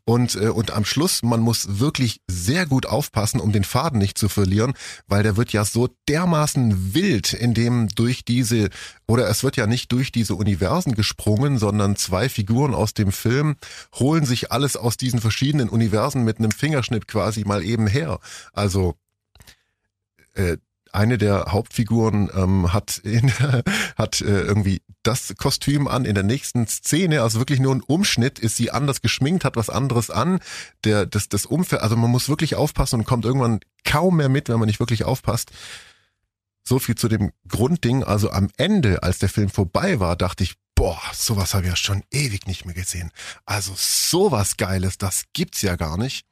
Und, 0.04 0.34
äh, 0.34 0.48
und 0.48 0.72
am 0.72 0.84
Schluss, 0.84 1.22
man 1.22 1.40
muss 1.40 1.78
wirklich 1.78 2.20
sehr 2.26 2.66
gut 2.66 2.86
aufpassen, 2.86 3.40
um 3.40 3.52
den 3.52 3.64
Faden 3.64 3.98
nicht 3.98 4.18
zu 4.18 4.28
verlieren, 4.28 4.74
weil 5.06 5.22
der 5.22 5.36
wird 5.36 5.52
ja 5.52 5.64
so 5.64 5.88
dermaßen 6.08 6.94
wild, 6.94 7.32
in 7.32 7.54
dem 7.54 7.88
durch 7.88 8.24
diese, 8.24 8.68
oder 9.06 9.28
es 9.28 9.44
wird 9.44 9.56
ja 9.56 9.66
nicht 9.66 9.92
durch 9.92 10.10
diese 10.10 10.34
Universen 10.34 10.94
gesprungen, 10.94 11.58
sondern 11.58 11.96
zwei 11.96 12.28
Figuren 12.28 12.74
aus 12.74 12.94
dem 12.94 13.12
Film 13.12 13.56
holen 13.94 14.26
sich 14.26 14.50
alles 14.50 14.76
aus 14.76 14.96
diesen 14.96 15.20
verschiedenen 15.20 15.68
Universen 15.68 16.24
mit 16.24 16.38
einem 16.38 16.50
Fingerschnipp 16.50 17.06
quasi 17.06 17.44
mal 17.44 17.62
eben 17.62 17.86
her. 17.86 18.18
Also 18.52 18.96
äh, 20.34 20.56
eine 20.92 21.18
der 21.18 21.46
Hauptfiguren 21.48 22.30
ähm, 22.34 22.72
hat 22.72 22.98
in, 22.98 23.32
hat 23.96 24.20
äh, 24.20 24.42
irgendwie 24.42 24.82
das 25.02 25.34
Kostüm 25.36 25.88
an 25.88 26.04
in 26.04 26.14
der 26.14 26.24
nächsten 26.24 26.66
Szene, 26.66 27.22
also 27.22 27.38
wirklich 27.38 27.60
nur 27.60 27.74
ein 27.74 27.82
Umschnitt, 27.82 28.38
ist 28.38 28.56
sie 28.56 28.70
anders 28.70 29.00
geschminkt, 29.00 29.44
hat 29.44 29.56
was 29.56 29.70
anderes 29.70 30.10
an. 30.10 30.40
Der 30.84 31.06
das 31.06 31.28
das 31.28 31.46
Umfeld, 31.46 31.82
also 31.82 31.96
man 31.96 32.10
muss 32.10 32.28
wirklich 32.28 32.56
aufpassen 32.56 33.00
und 33.00 33.06
kommt 33.06 33.24
irgendwann 33.24 33.60
kaum 33.84 34.16
mehr 34.16 34.28
mit, 34.28 34.48
wenn 34.48 34.58
man 34.58 34.66
nicht 34.66 34.80
wirklich 34.80 35.04
aufpasst. 35.04 35.50
So 36.64 36.78
viel 36.78 36.96
zu 36.96 37.08
dem 37.08 37.32
Grundding. 37.48 38.04
Also 38.04 38.30
am 38.30 38.50
Ende, 38.58 39.02
als 39.02 39.18
der 39.18 39.30
Film 39.30 39.48
vorbei 39.48 40.00
war, 40.00 40.16
dachte 40.16 40.44
ich, 40.44 40.56
boah, 40.74 41.00
sowas 41.12 41.54
habe 41.54 41.64
ich 41.64 41.70
ja 41.70 41.76
schon 41.76 42.04
ewig 42.12 42.46
nicht 42.46 42.64
mehr 42.64 42.74
gesehen. 42.74 43.10
Also 43.46 43.72
sowas 43.76 44.56
Geiles, 44.58 44.98
das 44.98 45.24
gibt's 45.32 45.62
ja 45.62 45.76
gar 45.76 45.96
nicht. 45.96 46.27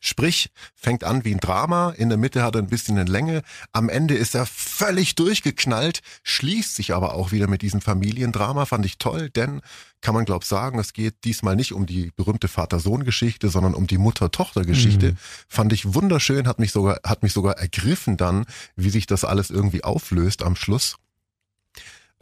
Sprich, 0.00 0.50
fängt 0.74 1.04
an 1.04 1.24
wie 1.24 1.34
ein 1.34 1.40
Drama, 1.40 1.90
in 1.90 2.08
der 2.08 2.16
Mitte 2.16 2.42
hat 2.42 2.54
er 2.54 2.62
ein 2.62 2.68
bisschen 2.68 2.98
eine 2.98 3.10
Länge, 3.10 3.42
am 3.72 3.90
Ende 3.90 4.14
ist 4.14 4.34
er 4.34 4.46
völlig 4.46 5.14
durchgeknallt, 5.14 6.00
schließt 6.22 6.74
sich 6.74 6.94
aber 6.94 7.14
auch 7.14 7.32
wieder 7.32 7.48
mit 7.48 7.60
diesem 7.60 7.82
Familiendrama, 7.82 8.64
fand 8.64 8.86
ich 8.86 8.96
toll, 8.96 9.28
denn 9.28 9.60
kann 10.00 10.14
man 10.14 10.24
glaub 10.24 10.44
sagen, 10.44 10.78
es 10.78 10.94
geht 10.94 11.24
diesmal 11.24 11.54
nicht 11.54 11.72
um 11.72 11.84
die 11.84 12.10
berühmte 12.16 12.48
Vater-Sohn-Geschichte, 12.48 13.50
sondern 13.50 13.74
um 13.74 13.86
die 13.86 13.98
Mutter-Tochter-Geschichte. 13.98 15.12
Mhm. 15.12 15.16
Fand 15.48 15.72
ich 15.74 15.92
wunderschön, 15.92 16.48
hat 16.48 16.58
mich 16.58 16.72
sogar, 16.72 17.00
hat 17.04 17.22
mich 17.22 17.34
sogar 17.34 17.58
ergriffen 17.58 18.16
dann, 18.16 18.46
wie 18.76 18.90
sich 18.90 19.06
das 19.06 19.24
alles 19.24 19.50
irgendwie 19.50 19.84
auflöst 19.84 20.42
am 20.42 20.56
Schluss. 20.56 20.96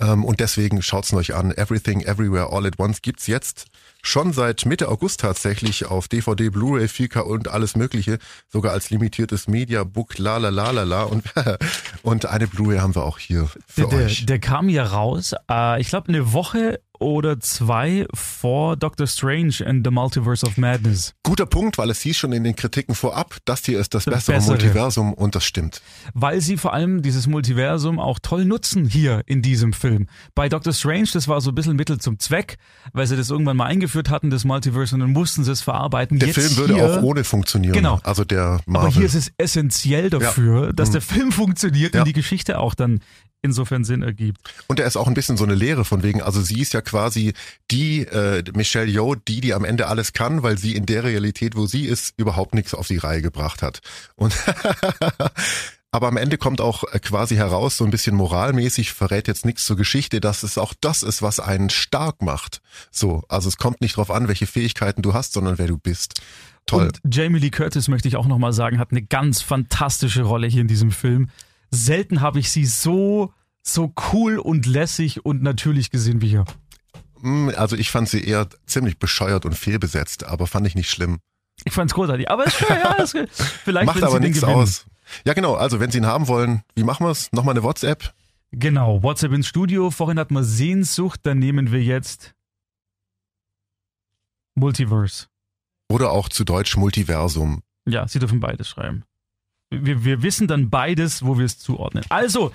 Ähm, 0.00 0.24
und 0.24 0.40
deswegen 0.40 0.80
schaut's 0.82 1.12
euch 1.12 1.34
an. 1.34 1.50
Everything, 1.50 2.02
Everywhere, 2.02 2.52
All 2.52 2.66
at 2.66 2.78
Once 2.78 3.02
gibt's 3.02 3.26
jetzt 3.26 3.66
schon 4.02 4.32
seit 4.32 4.64
Mitte 4.64 4.88
August 4.88 5.20
tatsächlich 5.20 5.86
auf 5.86 6.06
DVD, 6.08 6.50
Blu-ray, 6.50 6.86
4K 6.86 7.20
und 7.20 7.48
alles 7.48 7.74
Mögliche, 7.74 8.18
sogar 8.48 8.72
als 8.72 8.90
limitiertes 8.90 9.48
Mediabook, 9.48 10.18
la 10.18 10.36
la 10.36 10.50
la 10.50 10.70
la 10.70 10.84
la 10.84 11.02
und 11.02 11.24
und 12.02 12.26
eine 12.26 12.46
Blu-ray 12.46 12.78
haben 12.78 12.94
wir 12.94 13.04
auch 13.04 13.18
hier 13.18 13.48
für 13.66 13.88
der, 13.88 13.98
euch. 13.98 14.18
Der, 14.18 14.26
der 14.26 14.38
kam 14.38 14.68
ja 14.68 14.84
raus, 14.84 15.34
äh, 15.50 15.80
ich 15.80 15.88
glaube 15.88 16.08
eine 16.08 16.32
Woche 16.32 16.80
oder 16.98 17.40
zwei 17.40 18.06
vor 18.14 18.76
Doctor 18.76 19.06
Strange 19.06 19.54
and 19.64 19.86
the 19.86 19.90
Multiverse 19.90 20.44
of 20.46 20.56
Madness. 20.56 21.14
Guter 21.22 21.46
Punkt, 21.46 21.78
weil 21.78 21.90
es 21.90 22.00
hieß 22.00 22.16
schon 22.16 22.32
in 22.32 22.44
den 22.44 22.56
Kritiken 22.56 22.94
vorab, 22.94 23.36
das 23.44 23.64
hier 23.64 23.78
ist 23.80 23.94
das, 23.94 24.04
Das 24.04 24.14
bessere, 24.26 24.36
Bessere. 24.36 24.52
Multiversum 24.56 25.14
und 25.14 25.34
das 25.34 25.44
stimmt. 25.44 25.82
Weil 26.14 26.40
sie 26.40 26.56
vor 26.56 26.72
allem 26.72 27.02
dieses 27.02 27.26
Multiversum 27.26 27.98
auch 28.00 28.18
toll 28.20 28.44
nutzen 28.44 28.86
hier 28.86 29.22
in 29.26 29.42
diesem 29.42 29.72
Film. 29.72 30.06
Bei 30.34 30.48
Doctor 30.48 30.72
Strange, 30.72 31.08
das 31.12 31.28
war 31.28 31.40
so 31.40 31.50
ein 31.50 31.54
bisschen 31.54 31.76
Mittel 31.76 31.98
zum 31.98 32.18
Zweck, 32.18 32.58
weil 32.92 33.06
sie 33.06 33.16
das 33.16 33.30
irgendwann 33.30 33.56
mal 33.56 33.66
eingeführt 33.66 34.10
hatten, 34.10 34.30
das 34.30 34.44
Multiverse, 34.44 34.94
und 34.94 35.00
dann 35.00 35.12
mussten 35.12 35.44
sie 35.44 35.52
es 35.52 35.60
verarbeiten. 35.62 36.18
Der 36.18 36.28
Jetzt 36.28 36.38
Film 36.38 36.56
würde 36.56 36.74
hier, 36.74 36.98
auch 36.98 37.02
ohne 37.02 37.24
funktionieren. 37.24 37.74
Genau. 37.74 38.00
Also 38.02 38.24
der 38.24 38.60
Marvel. 38.66 38.88
Aber 38.88 38.96
hier 38.96 39.06
ist 39.06 39.14
es 39.14 39.32
essentiell 39.38 40.10
dafür, 40.10 40.72
dass 40.72 40.90
der 40.90 41.00
Film 41.00 41.32
funktioniert 41.32 41.94
Ja. 41.94 42.00
und 42.02 42.06
die 42.08 42.12
Geschichte 42.12 42.58
auch 42.58 42.74
dann 42.74 43.00
insofern 43.42 43.84
Sinn 43.84 44.02
ergibt. 44.02 44.38
Und 44.66 44.80
er 44.80 44.86
ist 44.86 44.96
auch 44.96 45.06
ein 45.06 45.14
bisschen 45.14 45.36
so 45.36 45.44
eine 45.44 45.54
Lehre 45.54 45.84
von 45.84 46.02
wegen, 46.02 46.22
also 46.22 46.40
sie 46.42 46.60
ist 46.60 46.72
ja 46.72 46.80
quasi 46.80 47.34
die 47.70 48.00
äh, 48.00 48.42
Michelle 48.54 48.90
Yeoh, 48.90 49.14
die, 49.14 49.40
die 49.40 49.54
am 49.54 49.64
Ende 49.64 49.86
alles 49.86 50.12
kann, 50.12 50.42
weil 50.42 50.58
sie 50.58 50.74
in 50.74 50.86
der 50.86 51.04
Realität, 51.04 51.56
wo 51.56 51.66
sie 51.66 51.86
ist, 51.86 52.14
überhaupt 52.16 52.54
nichts 52.54 52.74
auf 52.74 52.88
die 52.88 52.98
Reihe 52.98 53.22
gebracht 53.22 53.62
hat. 53.62 53.80
Und 54.16 54.34
aber 55.90 56.08
am 56.08 56.16
Ende 56.16 56.36
kommt 56.36 56.60
auch 56.60 56.84
äh, 56.92 56.98
quasi 56.98 57.36
heraus, 57.36 57.76
so 57.76 57.84
ein 57.84 57.90
bisschen 57.90 58.16
moralmäßig, 58.16 58.92
verrät 58.92 59.28
jetzt 59.28 59.46
nichts 59.46 59.64
zur 59.64 59.76
Geschichte, 59.76 60.20
dass 60.20 60.42
es 60.42 60.58
auch 60.58 60.74
das 60.80 61.02
ist, 61.02 61.22
was 61.22 61.40
einen 61.40 61.70
stark 61.70 62.22
macht. 62.22 62.60
So, 62.90 63.22
also 63.28 63.48
es 63.48 63.56
kommt 63.56 63.80
nicht 63.80 63.96
drauf 63.96 64.10
an, 64.10 64.28
welche 64.28 64.46
Fähigkeiten 64.46 65.02
du 65.02 65.14
hast, 65.14 65.32
sondern 65.32 65.58
wer 65.58 65.66
du 65.66 65.78
bist. 65.78 66.20
Toll. 66.66 66.86
Und 66.86 67.00
Jamie 67.10 67.38
Lee 67.38 67.50
Curtis, 67.50 67.88
möchte 67.88 68.08
ich 68.08 68.16
auch 68.16 68.26
nochmal 68.26 68.52
sagen, 68.52 68.78
hat 68.78 68.90
eine 68.90 69.02
ganz 69.02 69.40
fantastische 69.40 70.22
Rolle 70.22 70.46
hier 70.46 70.60
in 70.60 70.68
diesem 70.68 70.90
Film. 70.90 71.30
Selten 71.70 72.20
habe 72.20 72.38
ich 72.40 72.50
sie 72.50 72.64
so, 72.66 73.32
so 73.62 73.92
cool 74.12 74.38
und 74.38 74.66
lässig 74.66 75.24
und 75.24 75.42
natürlich 75.42 75.90
gesehen 75.90 76.20
wie 76.22 76.28
hier. 76.28 76.44
Mm, 77.20 77.50
Also 77.56 77.76
ich 77.76 77.90
fand 77.90 78.08
sie 78.08 78.22
eher 78.24 78.48
ziemlich 78.66 78.98
bescheuert 78.98 79.44
und 79.44 79.54
fehlbesetzt, 79.54 80.24
aber 80.24 80.46
fand 80.46 80.66
ich 80.66 80.74
nicht 80.74 80.90
schlimm. 80.90 81.18
Ich 81.64 81.72
fand's 81.72 81.94
großartig. 81.94 82.30
Aber 82.30 82.46
ist 82.46 82.56
schön, 82.56 82.68
ja, 82.68 82.92
ist, 83.02 83.16
vielleicht 83.64 83.86
Macht 83.86 84.02
aber 84.02 84.20
nichts 84.20 84.44
aus. 84.44 84.86
Ja 85.24 85.32
genau, 85.34 85.54
also 85.54 85.80
wenn 85.80 85.90
Sie 85.90 85.98
ihn 85.98 86.06
haben 86.06 86.28
wollen, 86.28 86.62
wie 86.74 86.84
machen 86.84 87.06
wir's? 87.06 87.28
Nochmal 87.32 87.54
eine 87.54 87.62
WhatsApp? 87.62 88.12
Genau, 88.52 89.02
WhatsApp 89.02 89.32
ins 89.32 89.46
Studio. 89.48 89.90
Vorhin 89.90 90.18
hatten 90.18 90.34
wir 90.34 90.44
Sehnsucht, 90.44 91.20
dann 91.24 91.38
nehmen 91.38 91.72
wir 91.72 91.82
jetzt 91.82 92.34
Multiverse. 94.54 95.26
Oder 95.90 96.10
auch 96.10 96.28
zu 96.28 96.44
Deutsch 96.44 96.76
Multiversum. 96.76 97.62
Ja, 97.86 98.06
Sie 98.06 98.18
dürfen 98.18 98.40
beides 98.40 98.68
schreiben. 98.68 99.04
Wir, 99.70 100.04
wir 100.04 100.22
wissen 100.22 100.46
dann 100.48 100.70
beides, 100.70 101.22
wo 101.24 101.38
wir 101.38 101.44
es 101.44 101.58
zuordnen. 101.58 102.02
Also, 102.08 102.52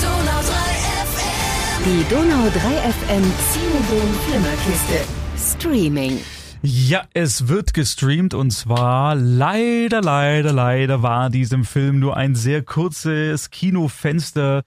Donau 0.00 0.40
3 0.40 0.52
FM. 1.06 1.84
Die 1.84 2.04
Donau 2.08 2.48
3 2.48 2.92
FM 2.92 3.24
Cinedom 3.52 4.14
Flimmerkiste. 4.26 5.04
Streaming. 5.36 6.20
Ja, 6.62 7.04
es 7.14 7.46
wird 7.48 7.72
gestreamt 7.72 8.34
und 8.34 8.50
zwar 8.50 9.14
leider, 9.14 10.00
leider, 10.02 10.52
leider 10.52 11.02
war 11.02 11.30
diesem 11.30 11.64
Film 11.64 12.00
nur 12.00 12.16
ein 12.16 12.34
sehr 12.34 12.62
kurzes 12.62 13.50
Kinofenster 13.50 14.64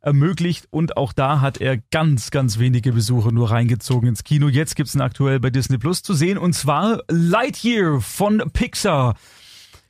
ermöglicht 0.00 0.66
und 0.70 0.96
auch 0.96 1.12
da 1.12 1.40
hat 1.42 1.60
er 1.60 1.76
ganz, 1.90 2.30
ganz 2.30 2.58
wenige 2.58 2.92
Besucher 2.92 3.30
nur 3.30 3.50
reingezogen 3.50 4.08
ins 4.08 4.24
Kino. 4.24 4.48
Jetzt 4.48 4.74
gibt's 4.74 4.94
ihn 4.94 5.02
aktuell 5.02 5.38
bei 5.38 5.50
Disney 5.50 5.76
Plus 5.76 6.02
zu 6.02 6.14
sehen 6.14 6.38
und 6.38 6.54
zwar 6.54 7.02
Lightyear 7.08 8.00
von 8.00 8.42
Pixar. 8.52 9.14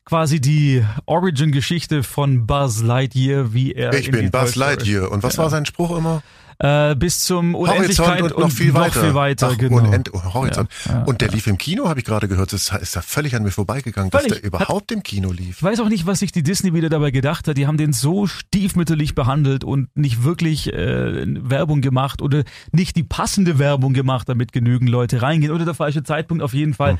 Quasi 0.04 0.40
die 0.40 0.82
Origin-Geschichte 1.04 2.02
von 2.02 2.46
Buzz 2.46 2.80
Lightyear, 2.82 3.52
wie 3.52 3.72
er 3.74 3.92
Ich 3.92 4.10
bin 4.10 4.30
Buzz 4.30 4.56
Lightyear. 4.56 5.10
Und 5.12 5.22
was 5.22 5.36
Ja. 5.36 5.42
war 5.42 5.50
sein 5.50 5.66
Spruch 5.66 5.96
immer? 5.96 6.22
Äh, 6.60 6.96
bis 6.96 7.22
zum 7.22 7.54
Unendlichkeit 7.54 8.08
Horizont 8.08 8.32
und 8.32 8.42
noch 8.42 8.50
viel 8.50 8.74
weiter. 8.74 8.96
Noch 8.96 9.04
viel 9.04 9.14
weiter 9.14 9.50
Ach, 9.52 9.58
genau. 9.58 9.76
Unend 9.76 10.12
oh, 10.12 10.34
Horizont. 10.34 10.68
Ja, 10.86 10.92
ja, 10.92 11.02
und 11.04 11.20
der 11.20 11.28
lief 11.28 11.46
im 11.46 11.56
Kino, 11.56 11.88
habe 11.88 12.00
ich 12.00 12.06
gerade 12.06 12.26
gehört. 12.26 12.52
Das 12.52 12.72
ist 12.72 12.96
da 12.96 13.00
völlig 13.00 13.36
an 13.36 13.44
mir 13.44 13.52
vorbeigegangen, 13.52 14.10
dass 14.10 14.22
Völlig. 14.22 14.40
der 14.40 14.46
überhaupt 14.48 14.90
im 14.90 15.04
Kino 15.04 15.30
lief. 15.30 15.58
Ich 15.58 15.62
weiß 15.62 15.78
auch 15.78 15.88
nicht, 15.88 16.06
was 16.06 16.18
sich 16.18 16.32
die 16.32 16.42
Disney 16.42 16.74
wieder 16.74 16.88
dabei 16.88 17.12
gedacht 17.12 17.46
hat. 17.46 17.56
Die 17.56 17.68
haben 17.68 17.76
den 17.76 17.92
so 17.92 18.26
stiefmütterlich 18.26 19.14
behandelt 19.14 19.62
und 19.62 19.96
nicht 19.96 20.24
wirklich 20.24 20.72
äh, 20.72 21.24
Werbung 21.48 21.80
gemacht 21.80 22.22
oder 22.22 22.42
nicht 22.72 22.96
die 22.96 23.04
passende 23.04 23.60
Werbung 23.60 23.92
gemacht, 23.92 24.28
damit 24.28 24.52
genügend 24.52 24.90
Leute 24.90 25.22
reingehen 25.22 25.52
oder 25.52 25.64
der 25.64 25.74
falsche 25.74 26.02
Zeitpunkt 26.02 26.42
auf 26.42 26.54
jeden 26.54 26.74
Fall. 26.74 26.98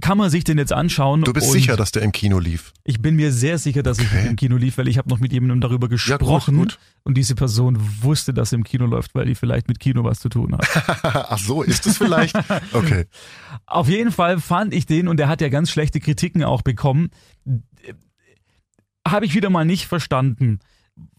Kann 0.00 0.18
man 0.18 0.28
sich 0.30 0.44
den 0.44 0.58
jetzt 0.58 0.72
anschauen? 0.72 1.22
Du 1.22 1.32
bist 1.32 1.50
sicher, 1.50 1.76
dass 1.76 1.90
der 1.90 2.02
im 2.02 2.12
Kino 2.12 2.38
lief? 2.38 2.72
Ich 2.84 3.00
bin 3.00 3.16
mir 3.16 3.32
sehr 3.32 3.58
sicher, 3.58 3.82
dass 3.82 3.98
ich 3.98 4.06
Okay. 4.06 4.22
mit 4.22 4.30
im 4.30 4.36
Kino 4.36 4.56
lief, 4.56 4.76
weil 4.78 4.88
ich 4.88 4.98
habe 4.98 5.08
noch 5.08 5.18
mit 5.20 5.32
jemandem 5.32 5.60
darüber 5.62 5.86
Ja, 5.86 5.90
gut, 5.90 6.18
gesprochen 6.18 6.56
gut. 6.58 6.78
und 7.02 7.16
diese 7.16 7.34
Person 7.34 7.78
wusste, 8.02 8.34
dass 8.34 8.52
er 8.52 8.56
im 8.58 8.64
Kino 8.64 8.84
läuft, 8.86 9.14
weil 9.14 9.24
die 9.26 9.34
vielleicht 9.34 9.68
mit 9.68 9.80
Kino 9.80 10.04
was 10.04 10.20
zu 10.20 10.28
tun 10.28 10.54
hat. 10.56 10.66
Ach 11.02 11.38
so, 11.38 11.62
ist 11.62 11.86
es 11.86 11.96
vielleicht? 11.98 12.36
Okay. 12.72 13.06
Auf 13.66 13.88
jeden 13.88 14.12
Fall 14.12 14.38
fand 14.40 14.74
ich 14.74 14.84
den, 14.86 15.08
und 15.08 15.16
der 15.18 15.28
hat 15.28 15.40
ja 15.40 15.48
ganz 15.48 15.70
schlechte 15.70 15.98
Kritiken 16.00 16.44
auch 16.44 16.62
bekommen, 16.62 17.08
habe 19.06 19.26
ich 19.26 19.34
wieder 19.34 19.50
mal 19.50 19.64
nicht 19.64 19.86
verstanden, 19.86 20.60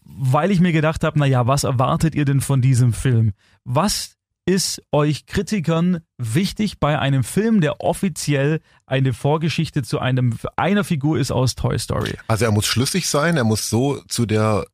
weil 0.04 0.50
ich 0.50 0.60
mir 0.60 0.72
gedacht 0.72 1.04
habe, 1.04 1.18
naja, 1.18 1.46
was 1.46 1.64
erwartet 1.64 2.14
ihr 2.14 2.24
denn 2.24 2.40
von 2.40 2.60
diesem 2.62 2.92
Film? 2.92 3.32
Was 3.64 4.15
ist 4.46 4.80
euch 4.92 5.26
Kritikern 5.26 6.00
wichtig 6.18 6.78
bei 6.78 6.98
einem 6.98 7.24
Film, 7.24 7.60
der 7.60 7.80
offiziell 7.80 8.60
eine 8.86 9.12
Vorgeschichte 9.12 9.82
zu 9.82 9.98
einem 9.98 10.38
einer 10.56 10.84
Figur 10.84 11.18
ist 11.18 11.32
aus 11.32 11.56
Toy 11.56 11.78
Story? 11.78 12.14
Also 12.28 12.44
er 12.44 12.52
muss 12.52 12.66
schlüssig 12.66 13.08
sein, 13.08 13.36
er 13.36 13.44
muss 13.44 13.68
so 13.68 14.00
zu 14.08 14.24
der 14.24 14.64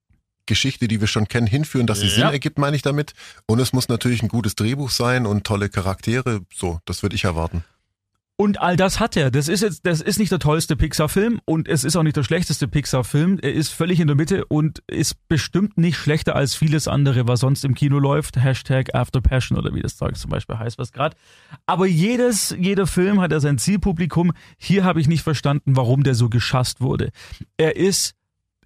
Geschichte, 0.47 0.89
die 0.89 1.01
wir 1.01 1.07
schon 1.09 1.29
kennen, 1.29 1.47
hinführen, 1.47 1.87
dass 1.87 2.01
sie 2.01 2.07
Ja. 2.07 2.13
Sinn 2.13 2.23
ergibt, 2.25 2.59
meine 2.59 2.77
ich 2.77 2.83
damit. 2.83 3.15
Und 3.47 3.61
es 3.61 3.73
muss 3.73 3.89
natürlich 3.89 4.23
ein 4.23 4.29
gutes 4.29 4.55
Drehbuch 4.55 4.91
sein 4.91 5.25
und 5.25 5.45
tolle 5.45 5.69
Charaktere. 5.69 6.41
So, 6.55 6.81
das 6.85 7.03
würde 7.03 7.17
ich 7.17 7.25
erwarten. 7.25 7.65
Und 8.43 8.61
all 8.61 8.77
das 8.77 8.99
hat 8.99 9.17
er. 9.17 9.31
Das 9.31 9.47
ist 9.47 9.61
jetzt, 9.61 9.87
das 9.87 10.01
ist 10.01 10.19
nicht 10.19 10.33
der 10.33 10.41
tollste 10.41 10.75
Pixar-Film 10.75 11.41
und 11.45 11.69
es 11.69 11.85
ist 11.85 11.95
auch 11.95 12.03
nicht 12.03 12.17
der 12.17 12.25
schlechteste 12.25 12.67
Pixar-Film. 12.67 13.39
Er 13.41 13.53
ist 13.53 13.69
völlig 13.69 14.01
in 14.01 14.09
der 14.09 14.17
Mitte 14.17 14.47
und 14.47 14.83
ist 14.89 15.29
bestimmt 15.29 15.79
nicht 15.79 15.97
schlechter 15.97 16.35
als 16.35 16.57
vieles 16.57 16.89
andere, 16.89 17.29
was 17.29 17.39
sonst 17.39 17.65
im 17.65 17.77
Kino 17.77 18.01
läuft. 18.01 18.43
Hashtag 18.43 18.97
After 18.97 19.21
Passion 19.21 19.57
oder 19.57 19.73
wie 19.77 19.81
das 19.81 19.97
Zeug 19.97 20.17
zum 20.17 20.33
Beispiel 20.33 20.59
heißt, 20.59 20.77
was 20.77 20.91
gerade. 20.91 21.17
Aber 21.67 21.87
jedes, 21.87 22.53
jeder 22.59 22.89
Film 22.89 23.21
hat 23.21 23.31
ja 23.31 23.39
sein 23.39 23.59
Zielpublikum. 23.59 24.33
Hier 24.59 24.83
habe 24.83 25.01
ich 25.01 25.07
nicht 25.07 25.23
verstanden, 25.23 25.77
warum 25.77 26.03
der 26.03 26.17
so 26.17 26.29
geschasst 26.29 26.81
wurde. 26.81 27.11
Er 27.59 27.77
ist 27.77 28.17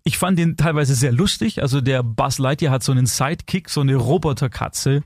ich 0.05 0.17
fand 0.17 0.39
den 0.39 0.57
teilweise 0.57 0.95
sehr 0.95 1.13
lustig. 1.13 1.61
Also 1.61 1.83
der 1.83 2.03
Buzz 2.03 2.39
Lightyear 2.39 2.73
hat 2.73 2.83
so 2.83 2.93
einen 2.93 3.07
Sidekick, 3.07 3.69
so 3.69 3.83
eine 3.83 3.97
Roboterkatze, 3.97 5.03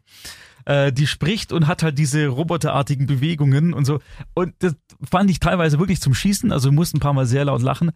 äh, 0.64 0.92
die 0.92 1.06
spricht 1.06 1.52
und 1.52 1.66
hat 1.66 1.82
halt 1.82 1.98
diese 1.98 2.26
roboterartigen 2.28 3.06
Bewegungen 3.06 3.72
und 3.72 3.84
so. 3.84 4.00
Und 4.34 4.54
das 4.60 4.76
fand 5.02 5.30
ich 5.30 5.40
teilweise 5.40 5.78
wirklich 5.78 6.00
zum 6.00 6.14
Schießen. 6.14 6.52
Also 6.52 6.72
musste 6.72 6.98
ein 6.98 7.00
paar 7.00 7.14
Mal 7.14 7.26
sehr 7.26 7.44
laut 7.44 7.62
lachen. 7.62 7.92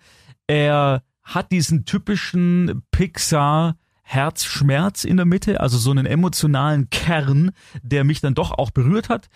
Er 0.46 1.02
hat 1.22 1.52
diesen 1.52 1.84
typischen 1.84 2.82
Pixar 2.90 3.76
Herzschmerz 4.02 5.04
in 5.04 5.16
der 5.16 5.24
Mitte, 5.24 5.60
also 5.60 5.78
so 5.78 5.90
einen 5.90 6.04
emotionalen 6.04 6.90
Kern, 6.90 7.52
der 7.82 8.04
mich 8.04 8.20
dann 8.20 8.34
doch 8.34 8.52
auch 8.52 8.70
berührt 8.70 9.08
hat. 9.08 9.28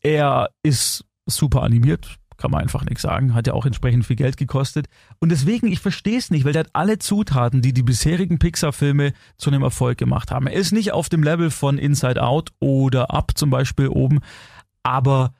Er 0.00 0.50
ist 0.62 1.04
super 1.26 1.62
animiert, 1.62 2.16
kann 2.38 2.50
man 2.50 2.62
einfach 2.62 2.84
nichts 2.84 3.02
sagen. 3.02 3.34
Hat 3.34 3.46
ja 3.46 3.52
auch 3.52 3.66
entsprechend 3.66 4.06
viel 4.06 4.16
Geld 4.16 4.36
gekostet. 4.36 4.86
Und 5.18 5.30
deswegen, 5.30 5.66
ich 5.66 5.80
verstehe 5.80 6.18
es 6.18 6.30
nicht, 6.30 6.44
weil 6.44 6.52
der 6.52 6.60
hat 6.60 6.70
alle 6.72 6.98
Zutaten, 6.98 7.60
die 7.60 7.74
die 7.74 7.82
bisherigen 7.82 8.38
Pixar-Filme 8.38 9.12
zu 9.36 9.50
einem 9.50 9.62
Erfolg 9.62 9.98
gemacht 9.98 10.30
haben. 10.30 10.46
Er 10.46 10.54
ist 10.54 10.72
nicht 10.72 10.92
auf 10.92 11.08
dem 11.08 11.22
Level 11.22 11.50
von 11.50 11.76
Inside 11.78 12.22
Out 12.22 12.50
oder 12.60 13.12
Up 13.12 13.32
zum 13.34 13.50
Beispiel 13.50 13.88
oben, 13.88 14.20
aber 14.82 15.34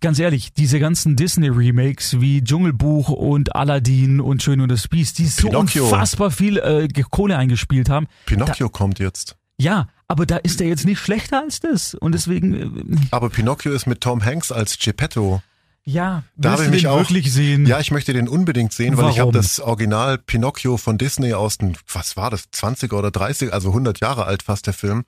ganz 0.00 0.18
ehrlich, 0.18 0.52
diese 0.54 0.78
ganzen 0.78 1.16
Disney-Remakes 1.16 2.20
wie 2.20 2.42
Dschungelbuch 2.42 3.08
und 3.08 3.56
Aladdin 3.56 4.20
und 4.20 4.42
Schön 4.42 4.60
und 4.60 4.68
das 4.70 4.88
Biest, 4.88 5.18
die 5.18 5.26
so 5.26 5.48
Pinocchio. 5.48 5.84
unfassbar 5.84 6.30
viel 6.30 6.58
äh, 6.58 6.88
Kohle 7.10 7.36
eingespielt 7.36 7.88
haben. 7.88 8.06
Pinocchio 8.26 8.68
kommt 8.68 8.98
jetzt. 8.98 9.36
Ja, 9.58 9.88
aber 10.06 10.26
da 10.26 10.36
ist 10.36 10.60
er 10.60 10.68
jetzt 10.68 10.84
nicht 10.84 10.98
schlechter 10.98 11.42
als 11.42 11.60
das. 11.60 11.94
Und 11.94 12.12
deswegen, 12.12 12.54
äh, 12.54 12.96
Aber 13.10 13.30
Pinocchio 13.30 13.72
ist 13.72 13.86
mit 13.86 14.00
Tom 14.00 14.24
Hanks 14.24 14.52
als 14.52 14.78
Geppetto. 14.78 15.42
Ja, 15.88 16.24
Da 16.36 16.50
willst 16.50 16.62
habe 16.62 16.62
du 16.62 16.76
ich 16.76 16.82
mich 16.82 16.86
auch- 16.88 16.98
wirklich 16.98 17.32
sehen? 17.32 17.64
Ja, 17.64 17.78
ich 17.80 17.90
möchte 17.92 18.12
den 18.12 18.28
unbedingt 18.28 18.72
sehen, 18.72 18.96
weil 18.96 19.10
ich 19.10 19.18
Warum? 19.18 19.28
habe 19.34 19.38
das 19.38 19.60
Original 19.60 20.18
Pinocchio 20.18 20.76
von 20.76 20.98
Disney 20.98 21.32
aus 21.32 21.58
den, 21.58 21.78
was 21.92 22.16
war 22.16 22.30
das, 22.30 22.50
20er 22.52 22.94
oder 22.94 23.10
30, 23.10 23.52
also 23.52 23.68
100 23.72 24.00
Jahre 24.00 24.24
alt 24.26 24.42
fast 24.42 24.66
der 24.66 24.74
Film. 24.74 25.04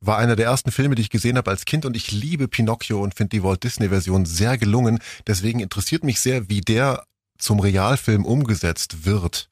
War 0.00 0.18
einer 0.18 0.34
der 0.34 0.46
ersten 0.46 0.72
Filme, 0.72 0.96
die 0.96 1.02
ich 1.02 1.10
gesehen 1.10 1.36
habe 1.38 1.48
als 1.50 1.64
Kind 1.64 1.84
und 1.86 1.96
ich 1.96 2.10
liebe 2.10 2.48
Pinocchio 2.48 3.00
und 3.00 3.14
finde 3.14 3.30
die 3.36 3.44
Walt 3.44 3.62
Disney 3.62 3.88
Version 3.90 4.26
sehr 4.26 4.58
gelungen. 4.58 4.98
Deswegen 5.28 5.60
interessiert 5.60 6.02
mich 6.02 6.20
sehr, 6.20 6.48
wie 6.48 6.60
der 6.60 7.04
zum 7.38 7.60
Realfilm 7.60 8.24
umgesetzt 8.24 9.04
wird. 9.06 9.48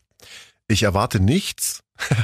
Ich 0.67 0.83
erwarte 0.83 1.21
nichts, 1.21 1.81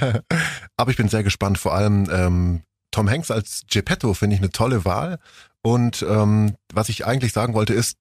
aber 0.76 0.90
ich 0.90 0.96
bin 0.96 1.08
sehr 1.08 1.22
gespannt. 1.22 1.58
Vor 1.58 1.74
allem 1.74 2.08
ähm, 2.10 2.62
Tom 2.90 3.08
Hanks 3.08 3.30
als 3.30 3.62
Geppetto 3.70 4.14
finde 4.14 4.34
ich 4.36 4.42
eine 4.42 4.50
tolle 4.50 4.84
Wahl 4.84 5.18
Und 5.62 6.04
ähm, 6.08 6.54
was 6.72 6.88
ich 6.88 7.06
eigentlich 7.06 7.32
sagen 7.32 7.54
wollte 7.54 7.74
ist, 7.74 7.96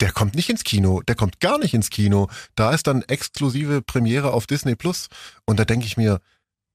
der 0.00 0.12
kommt 0.12 0.34
nicht 0.34 0.48
ins 0.48 0.64
Kino, 0.64 1.02
der 1.02 1.14
kommt 1.14 1.40
gar 1.40 1.58
nicht 1.58 1.74
ins 1.74 1.90
Kino. 1.90 2.28
Da 2.54 2.72
ist 2.72 2.86
dann 2.86 3.02
exklusive 3.02 3.82
Premiere 3.82 4.32
auf 4.32 4.46
Disney 4.46 4.76
Plus. 4.76 5.08
Und 5.44 5.58
da 5.58 5.64
denke 5.64 5.86
ich 5.86 5.96
mir, 5.96 6.20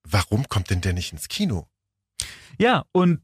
warum 0.03 0.47
kommt 0.49 0.69
denn 0.69 0.81
der 0.81 0.93
nicht 0.93 1.13
ins 1.13 1.29
Kino? 1.29 1.67
Ja, 2.59 2.85
und 2.91 3.21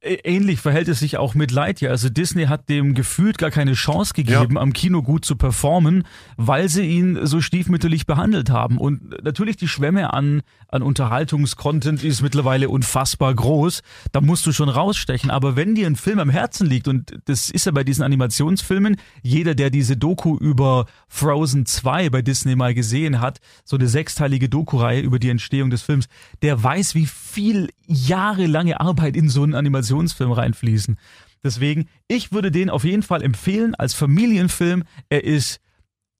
Ähnlich 0.00 0.60
verhält 0.60 0.86
es 0.86 1.00
sich 1.00 1.16
auch 1.16 1.34
mit 1.34 1.50
Lightyear. 1.50 1.90
Also 1.90 2.08
Disney 2.08 2.44
hat 2.44 2.68
dem 2.68 2.94
gefühlt 2.94 3.36
gar 3.36 3.50
keine 3.50 3.72
Chance 3.72 4.14
gegeben, 4.14 4.54
ja. 4.54 4.60
am 4.60 4.72
Kino 4.72 5.02
gut 5.02 5.24
zu 5.24 5.34
performen, 5.34 6.04
weil 6.36 6.68
sie 6.68 6.84
ihn 6.84 7.26
so 7.26 7.40
stiefmütterlich 7.40 8.06
behandelt 8.06 8.48
haben. 8.48 8.78
Und 8.78 9.24
natürlich 9.24 9.56
die 9.56 9.66
Schwemme 9.66 10.12
an, 10.12 10.42
an 10.68 10.82
Unterhaltungskontent 10.82 12.04
ist 12.04 12.22
mittlerweile 12.22 12.68
unfassbar 12.68 13.34
groß. 13.34 13.82
Da 14.12 14.20
musst 14.20 14.46
du 14.46 14.52
schon 14.52 14.68
rausstechen. 14.68 15.32
Aber 15.32 15.56
wenn 15.56 15.74
dir 15.74 15.88
ein 15.88 15.96
Film 15.96 16.20
am 16.20 16.30
Herzen 16.30 16.68
liegt, 16.68 16.86
und 16.86 17.18
das 17.24 17.50
ist 17.50 17.66
ja 17.66 17.72
bei 17.72 17.82
diesen 17.82 18.04
Animationsfilmen, 18.04 18.98
jeder, 19.22 19.56
der 19.56 19.70
diese 19.70 19.96
Doku 19.96 20.36
über 20.36 20.86
Frozen 21.08 21.66
2 21.66 22.10
bei 22.10 22.22
Disney 22.22 22.54
mal 22.54 22.72
gesehen 22.72 23.20
hat, 23.20 23.40
so 23.64 23.76
eine 23.76 23.88
sechsteilige 23.88 24.48
Doku-Reihe 24.48 25.00
über 25.00 25.18
die 25.18 25.30
Entstehung 25.30 25.70
des 25.70 25.82
Films, 25.82 26.06
der 26.42 26.62
weiß, 26.62 26.94
wie 26.94 27.06
viel 27.06 27.70
jahrelange 27.88 28.80
Arbeit 28.80 29.16
in 29.16 29.28
so 29.28 29.42
einen 29.42 29.54
Animationsfilm 29.54 29.87
reinfließen. 29.96 30.96
Deswegen, 31.44 31.88
ich 32.08 32.32
würde 32.32 32.50
den 32.50 32.68
auf 32.70 32.84
jeden 32.84 33.02
Fall 33.02 33.22
empfehlen 33.22 33.74
als 33.74 33.94
Familienfilm. 33.94 34.84
Er 35.08 35.24
ist, 35.24 35.60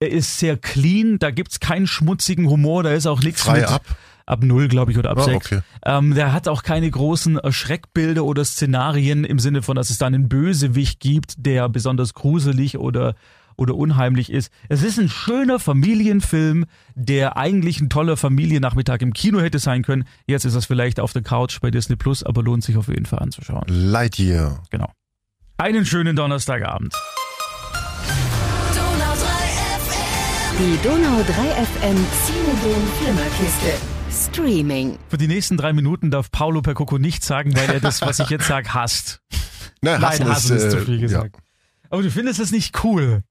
er 0.00 0.10
ist 0.10 0.38
sehr 0.38 0.56
clean, 0.56 1.18
da 1.18 1.30
gibt's 1.30 1.58
keinen 1.60 1.86
schmutzigen 1.86 2.48
Humor, 2.48 2.82
da 2.84 2.92
ist 2.92 3.06
auch 3.06 3.20
nichts 3.20 3.42
Frei 3.42 3.60
mit, 3.60 3.68
ab. 3.68 3.84
ab 4.26 4.44
null, 4.44 4.68
glaube 4.68 4.92
ich, 4.92 4.98
oder 4.98 5.10
ab 5.10 5.18
Ah, 5.18 5.22
sechs. 5.24 5.46
okay. 5.46 5.60
Ähm, 5.84 6.14
der 6.14 6.32
hat 6.32 6.46
auch 6.46 6.62
keine 6.62 6.88
großen 6.88 7.38
äh, 7.38 7.50
Schreckbilder 7.50 8.24
oder 8.24 8.44
Szenarien 8.44 9.24
im 9.24 9.40
Sinne 9.40 9.62
von, 9.62 9.74
dass 9.74 9.90
es 9.90 9.98
da 9.98 10.06
einen 10.06 10.28
Bösewicht 10.28 11.00
gibt, 11.00 11.34
der 11.44 11.68
besonders 11.68 12.14
gruselig 12.14 12.78
oder 12.78 13.14
oder 13.58 13.74
unheimlich 13.74 14.30
ist. 14.30 14.50
Es 14.68 14.82
ist 14.82 14.98
ein 14.98 15.08
schöner 15.08 15.58
Familienfilm, 15.58 16.64
der 16.94 17.36
eigentlich 17.36 17.80
ein 17.80 17.90
toller 17.90 18.16
Familiennachmittag 18.16 19.00
im 19.00 19.12
Kino 19.12 19.40
hätte 19.40 19.58
sein 19.58 19.82
können. 19.82 20.04
Jetzt 20.26 20.44
ist 20.44 20.56
das 20.56 20.66
vielleicht 20.66 21.00
auf 21.00 21.12
der 21.12 21.22
Couch 21.22 21.60
bei 21.60 21.70
Disney 21.70 21.96
Plus, 21.96 22.22
aber 22.22 22.42
lohnt 22.42 22.64
sich 22.64 22.76
auf 22.76 22.88
jeden 22.88 23.06
Fall 23.06 23.18
anzuschauen. 23.18 23.64
Lightyear. 23.68 24.62
Genau. 24.70 24.90
Einen 25.58 25.84
schönen 25.84 26.14
Donnerstagabend. 26.16 26.94
Donau 28.74 29.14
3 29.14 29.24
FM. 29.80 30.58
Die 30.58 30.88
Donau 30.88 31.22
3 31.22 31.32
FM 31.64 32.06
Cinedom 32.24 32.82
Flimmerkiste. 33.02 33.98
Streaming. 34.10 34.98
Für 35.08 35.18
die 35.18 35.28
nächsten 35.28 35.56
drei 35.56 35.72
Minuten 35.72 36.10
darf 36.10 36.30
Paolo 36.30 36.62
Percoco 36.62 36.98
nicht 36.98 37.24
sagen, 37.24 37.54
weil 37.56 37.68
er 37.70 37.80
das, 37.80 38.00
was 38.02 38.20
ich 38.20 38.30
jetzt 38.30 38.46
sage, 38.46 38.72
hasst. 38.72 39.20
Na, 39.82 39.92
Nein, 39.98 40.02
hassen 40.02 40.28
hassen 40.28 40.56
ist 40.56 40.64
äh, 40.64 40.70
zu 40.70 40.78
viel 40.78 40.98
gesagt. 40.98 41.36
Aber 41.90 42.02
du 42.02 42.10
findest 42.10 42.40
es 42.40 42.50
nicht 42.50 42.84
cool. 42.84 43.22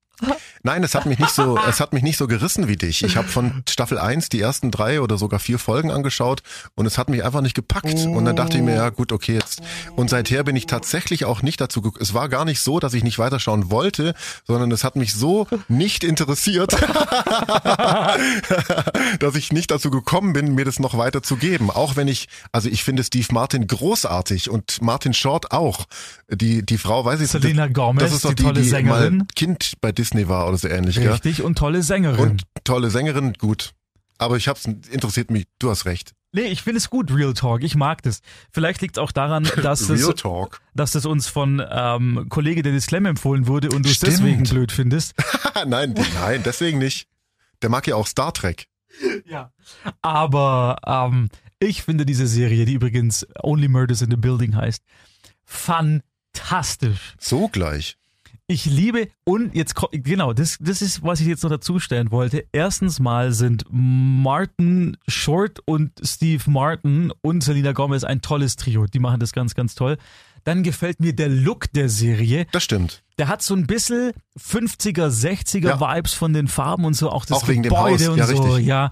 Nein, 0.63 0.83
es 0.83 0.95
hat 0.95 1.05
mich 1.05 1.19
nicht 1.19 1.31
so, 1.31 1.57
es 1.69 1.79
hat 1.79 1.93
mich 1.93 2.01
nicht 2.03 2.17
so 2.17 2.27
gerissen 2.27 2.67
wie 2.67 2.75
dich. 2.75 3.03
Ich 3.03 3.15
habe 3.15 3.27
von 3.27 3.63
Staffel 3.69 3.99
1 3.99 4.29
die 4.29 4.41
ersten 4.41 4.71
drei 4.71 4.99
oder 5.01 5.17
sogar 5.17 5.39
vier 5.39 5.59
Folgen 5.59 5.91
angeschaut 5.91 6.41
und 6.75 6.85
es 6.85 6.97
hat 6.97 7.09
mich 7.09 7.23
einfach 7.23 7.41
nicht 7.41 7.53
gepackt. 7.53 7.93
Und 7.93 8.25
dann 8.25 8.35
dachte 8.35 8.57
ich 8.57 8.63
mir, 8.63 8.75
ja 8.75 8.89
gut, 8.89 9.11
okay, 9.11 9.35
jetzt. 9.35 9.61
Und 9.95 10.09
seither 10.09 10.43
bin 10.43 10.55
ich 10.55 10.65
tatsächlich 10.65 11.25
auch 11.25 11.41
nicht 11.41 11.61
dazu 11.61 11.81
gekommen. 11.81 12.01
Es 12.01 12.13
war 12.13 12.29
gar 12.29 12.45
nicht 12.45 12.59
so, 12.59 12.79
dass 12.79 12.93
ich 12.95 13.03
nicht 13.03 13.19
weiterschauen 13.19 13.69
wollte, 13.69 14.15
sondern 14.45 14.71
es 14.71 14.83
hat 14.83 14.95
mich 14.95 15.13
so 15.13 15.47
nicht 15.67 16.03
interessiert, 16.03 16.73
dass 19.19 19.35
ich 19.35 19.53
nicht 19.53 19.69
dazu 19.71 19.91
gekommen 19.91 20.33
bin, 20.33 20.55
mir 20.55 20.65
das 20.65 20.79
noch 20.79 20.97
weiter 20.97 21.21
zu 21.21 21.37
geben. 21.37 21.69
Auch 21.69 21.95
wenn 21.95 22.07
ich, 22.07 22.27
also 22.51 22.69
ich 22.69 22.83
finde 22.83 23.03
Steve 23.03 23.27
Martin 23.31 23.67
großartig 23.67 24.49
und 24.49 24.81
Martin 24.81 25.13
Short 25.13 25.51
auch. 25.51 25.85
Die, 26.29 26.65
die 26.65 26.77
Frau, 26.77 27.05
weiß 27.05 27.21
ich 27.21 27.29
Selena 27.29 27.67
Gomez, 27.67 28.03
das 28.03 28.13
ist 28.13 28.25
doch 28.25 28.31
die 28.31 28.35
die, 28.35 28.43
tolle 28.43 28.61
die 28.61 28.67
Sängerin. 28.67 29.17
mal 29.19 29.27
Kind 29.35 29.73
bei 29.79 29.93
Disney 29.93 30.27
war 30.27 30.47
oder 30.47 30.57
so 30.57 30.67
ähnlich, 30.67 30.95
gell? 30.97 31.11
Richtig 31.11 31.41
und 31.41 31.57
tolle 31.57 31.83
Sängerin. 31.83 32.19
Und 32.19 32.43
tolle 32.65 32.89
Sängerin, 32.89 33.33
gut. 33.33 33.71
Aber 34.17 34.35
ich 34.35 34.47
hab's 34.47 34.65
interessiert 34.65 35.31
mich, 35.31 35.45
du 35.59 35.69
hast 35.69 35.85
recht. 35.85 36.11
nee, 36.33 36.41
ich 36.47 36.63
finde 36.63 36.79
es 36.79 36.89
gut, 36.89 37.13
Real 37.13 37.33
Talk. 37.33 37.63
Ich 37.63 37.75
mag 37.75 38.01
das. 38.01 38.21
Vielleicht 38.51 38.81
liegt 38.81 38.97
es 38.97 39.03
auch 39.03 39.13
daran, 39.13 39.43
dass 39.61 39.89
es 39.89 40.13
dass 40.73 40.91
das 40.91 41.05
uns 41.05 41.27
von 41.27 41.63
ähm, 41.69 42.25
Kollege 42.27 42.61
Dennis 42.61 42.87
Clem 42.87 43.05
empfohlen 43.05 43.47
wurde 43.47 43.69
und 43.69 43.85
du 43.85 43.89
es 43.89 43.99
deswegen 43.99 44.43
blöd 44.43 44.71
findest. 44.73 45.13
nein, 45.65 45.93
nein, 46.15 46.41
deswegen 46.43 46.79
nicht. 46.79 47.07
Der 47.61 47.69
mag 47.69 47.87
ja 47.87 47.95
auch 47.95 48.05
Star 48.07 48.33
Trek. 48.33 48.67
Ja. 49.25 49.51
Aber 50.01 50.77
ähm, 50.85 51.29
ich 51.59 51.83
finde 51.83 52.05
diese 52.05 52.27
Serie, 52.27 52.65
die 52.65 52.73
übrigens 52.73 53.25
Only 53.41 53.67
Murders 53.67 54.01
in 54.01 54.11
the 54.11 54.17
Building 54.17 54.55
heißt, 54.55 54.83
fantastisch. 56.39 57.15
So 57.19 57.47
gleich. 57.47 57.97
Ich 58.49 58.63
liebe 58.65 59.09
und 59.25 59.53
jetzt 59.55 59.75
genau, 59.91 60.31
das 60.31 60.57
das 60.61 60.81
ist 60.81 61.03
was 61.03 61.19
ich 61.19 61.27
jetzt 61.27 61.43
noch 61.43 61.49
dazu 61.49 61.79
stellen 61.79 62.11
wollte. 62.11 62.45
Erstens 62.53 62.97
mal 62.99 63.33
sind 63.33 63.65
Martin 63.69 64.95
Short 65.05 65.59
und 65.65 65.91
Steve 66.01 66.49
Martin 66.49 67.11
und 67.21 67.43
Selena 67.43 67.73
Gomez 67.73 68.05
ein 68.05 68.21
tolles 68.21 68.55
Trio. 68.55 68.85
Die 68.85 68.99
machen 68.99 69.19
das 69.19 69.33
ganz 69.33 69.53
ganz 69.53 69.75
toll. 69.75 69.97
Dann 70.45 70.63
gefällt 70.63 71.01
mir 71.01 71.13
der 71.13 71.27
Look 71.27 71.73
der 71.73 71.89
Serie. 71.89 72.47
Das 72.53 72.63
stimmt. 72.63 73.03
Der 73.17 73.27
hat 73.27 73.41
so 73.41 73.53
ein 73.53 73.67
bisschen 73.67 74.13
50er, 74.39 75.09
60er 75.09 75.67
Ja. 75.67 75.81
Vibes 75.81 76.13
von 76.13 76.31
den 76.31 76.47
Farben 76.47 76.85
und 76.85 76.93
so, 76.93 77.09
auch 77.09 77.25
das 77.25 77.43
Auch 77.43 77.47
wegen 77.49 77.63
dem 77.63 77.69
Gebäude 77.73 78.05
Haus, 78.05 78.11
und 78.13 78.17
ja, 78.17 78.27
so. 78.27 78.41
richtig. 78.43 78.65
Ja, 78.65 78.91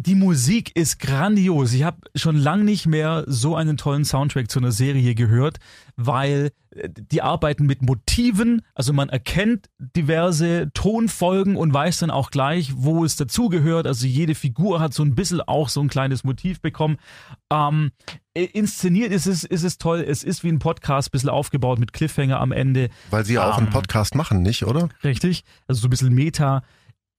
die 0.00 0.14
Musik 0.14 0.76
ist 0.76 1.00
grandios. 1.00 1.72
Ich 1.72 1.82
habe 1.82 1.98
schon 2.14 2.36
lang 2.36 2.64
nicht 2.64 2.86
mehr 2.86 3.24
so 3.26 3.56
einen 3.56 3.76
tollen 3.76 4.04
Soundtrack 4.04 4.48
zu 4.48 4.60
einer 4.60 4.70
Serie 4.70 5.16
gehört, 5.16 5.58
weil 5.96 6.52
äh, 6.70 6.88
die 6.88 7.20
arbeiten 7.20 7.66
mit 7.66 7.82
Motiven, 7.82 8.62
also 8.76 8.92
man 8.92 9.08
erkennt 9.08 9.68
diverse 9.80 10.70
Tonfolgen 10.72 11.56
und 11.56 11.74
weiß 11.74 11.98
dann 11.98 12.12
auch 12.12 12.30
gleich, 12.30 12.74
wo 12.76 13.04
es 13.04 13.16
dazugehört. 13.16 13.88
Also 13.88 14.06
jede 14.06 14.36
Figur 14.36 14.78
hat 14.78 14.94
so 14.94 15.02
ein 15.02 15.16
bisschen 15.16 15.40
auch 15.40 15.68
so 15.68 15.80
ein 15.80 15.88
kleines 15.88 16.22
Motiv 16.22 16.60
bekommen. 16.60 16.98
Ähm, 17.52 17.90
äh, 18.34 18.44
inszeniert 18.44 19.10
ist 19.10 19.26
es, 19.26 19.42
ist 19.42 19.64
es 19.64 19.78
toll. 19.78 20.04
Es 20.06 20.22
ist 20.22 20.44
wie 20.44 20.48
ein 20.48 20.60
Podcast, 20.60 21.10
bisschen 21.10 21.28
aufgebaut 21.30 21.80
mit 21.80 21.92
Cliffhanger 21.92 22.38
am 22.38 22.52
Ende. 22.52 22.88
Weil 23.10 23.24
sie 23.24 23.34
ja 23.34 23.50
auch 23.50 23.58
einen 23.58 23.66
Ähm. 23.66 23.72
Podcast 23.72 24.14
machen, 24.14 24.42
nicht, 24.42 24.64
oder? 24.64 24.90
Richtig? 25.02 25.42
Also 25.66 25.80
so 25.80 25.88
ein 25.88 25.90
bisschen 25.90 26.14
Meta. 26.14 26.62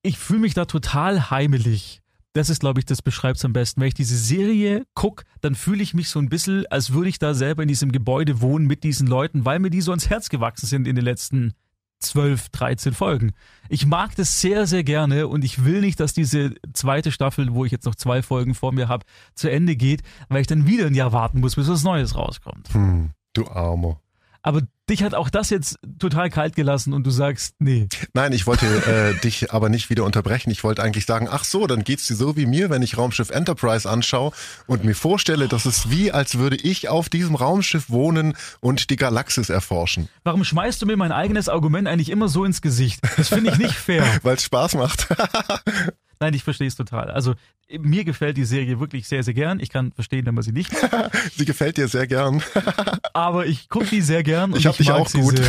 Ich 0.02 0.18
fühle 0.18 0.40
mich 0.40 0.54
da 0.54 0.64
total 0.64 1.30
heimelig. 1.30 2.02
Das 2.40 2.50
ist, 2.50 2.62
glaube 2.62 2.80
ich, 2.80 2.86
das 2.86 3.02
beschreibt 3.02 3.36
es 3.36 3.44
am 3.44 3.52
besten. 3.52 3.82
Wenn 3.82 3.90
ich 3.90 3.96
diese 3.96 4.16
Serie 4.16 4.86
gucke, 4.94 5.26
dann 5.42 5.56
fühle 5.56 5.84
ich 5.84 5.94
mich 5.94 6.08
so 6.08 6.20
ein 6.20 6.30
bisschen, 6.30 6.66
als 6.68 6.94
würde 6.94 7.10
ich 7.10 7.20
da 7.20 7.34
selber 7.34 7.64
in 7.64 7.68
diesem 7.68 7.92
Gebäude 7.92 8.40
wohnen 8.40 8.66
mit 8.66 8.86
diesen 8.86 9.08
Leuten, 9.08 9.44
weil 9.44 9.60
mir 9.60 9.70
die 9.70 9.82
so 9.82 9.92
ans 9.92 10.10
Herz 10.10 10.30
gewachsen 10.30 10.66
sind 10.66 10.88
in 10.88 10.96
den 10.96 11.04
letzten 11.04 11.52
12, 12.00 12.48
13 12.48 12.94
Folgen. 12.94 13.34
Ich 13.68 13.86
mag 13.86 14.16
das 14.16 14.40
sehr, 14.40 14.68
sehr 14.68 14.86
gerne 14.86 15.28
und 15.28 15.44
ich 15.44 15.66
will 15.66 15.82
nicht, 15.82 16.00
dass 16.00 16.14
diese 16.14 16.56
zweite 16.72 17.12
Staffel, 17.12 17.54
wo 17.54 17.66
ich 17.66 17.74
jetzt 17.74 17.86
noch 17.86 17.96
zwei 17.96 18.22
Folgen 18.22 18.56
vor 18.56 18.72
mir 18.72 18.88
habe, 18.88 19.06
zu 19.36 19.52
Ende 19.52 19.76
geht, 19.76 20.02
weil 20.30 20.40
ich 20.40 20.48
dann 20.48 20.66
wieder 20.66 20.88
ein 20.88 20.96
Jahr 20.96 21.12
warten 21.12 21.42
muss, 21.42 21.58
bis 21.58 21.68
was 21.68 21.84
Neues 21.84 22.16
rauskommt. 22.16 22.74
Hm, 22.74 23.12
du 23.34 23.50
Armer. 23.50 24.00
Aber 24.44 24.62
dich 24.90 25.04
hat 25.04 25.14
auch 25.14 25.30
das 25.30 25.50
jetzt 25.50 25.78
total 26.00 26.30
kalt 26.30 26.56
gelassen 26.56 26.94
und 26.94 27.06
du 27.06 27.12
sagst, 27.12 27.56
nee. 27.60 27.88
Nein, 28.14 28.34
ich 28.34 28.48
wollte 28.48 28.66
äh, 28.66 29.20
dich 29.24 29.52
aber 29.54 29.70
nicht 29.70 29.90
wieder 29.90 30.04
unterbrechen. 30.04 30.52
Ich 30.52 30.64
wollte 30.64 30.84
eigentlich 30.84 31.06
sagen, 31.06 31.28
ach 31.32 31.44
so, 31.44 31.68
dann 31.68 31.84
geht's 31.84 32.08
dir 32.08 32.16
so 32.16 32.36
wie 32.36 32.46
mir, 32.46 32.70
wenn 32.70 32.82
ich 32.82 32.98
Raumschiff 32.98 33.30
Enterprise 33.30 33.90
anschaue 33.90 34.32
und 34.68 34.84
mir 34.84 34.96
vorstelle, 34.96 35.48
dass 35.48 35.66
es 35.66 35.90
wie, 35.90 36.12
als 36.12 36.38
würde 36.38 36.58
ich 36.58 36.90
auf 36.90 37.10
diesem 37.10 37.36
Raumschiff 37.36 37.90
wohnen 37.90 38.36
und 38.60 38.90
die 38.90 38.96
Galaxis 38.96 39.50
erforschen, 39.50 40.10
Warum 40.24 40.44
schmeißt 40.44 40.82
du 40.82 40.86
mir 40.86 40.98
mein 40.98 41.12
eigenes 41.12 41.50
Argument 41.50 41.88
eigentlich 41.88 42.10
immer 42.10 42.28
so 42.28 42.46
ins 42.46 42.62
Gesicht? 42.62 43.00
Das 43.18 43.30
finde 43.30 43.52
ich 43.52 43.58
nicht 43.58 43.74
fair. 43.76 44.06
weil 44.24 44.36
es 44.36 44.44
Spaß 44.44 44.76
macht. 44.76 45.08
Nein, 46.20 46.34
ich 46.34 46.44
verstehe 46.44 46.68
es 46.68 46.76
total. 46.76 47.10
Also 47.12 47.36
mir 47.72 48.04
gefällt 48.04 48.36
die 48.38 48.46
Serie 48.46 48.80
wirklich 48.80 49.08
sehr, 49.08 49.24
sehr 49.24 49.34
gern. 49.34 49.60
Ich 49.60 49.70
kann 49.70 49.92
verstehen, 49.94 50.26
wenn 50.26 50.36
man 50.36 50.44
sie 50.44 50.52
nicht 50.52 50.72
sie 51.36 51.46
gefällt 51.46 51.78
dir 51.78 51.88
sehr 51.88 52.08
gern. 52.08 52.44
aber 53.14 53.46
ich 53.46 53.70
gucke 53.70 53.88
die 53.88 54.02
sehr 54.02 54.24
gern. 54.24 54.52
Und 54.52 54.60
Ich 54.60 54.68
hab 54.68 54.76
dich 54.76 54.92
auch 54.92 55.10
gut. 55.12 55.40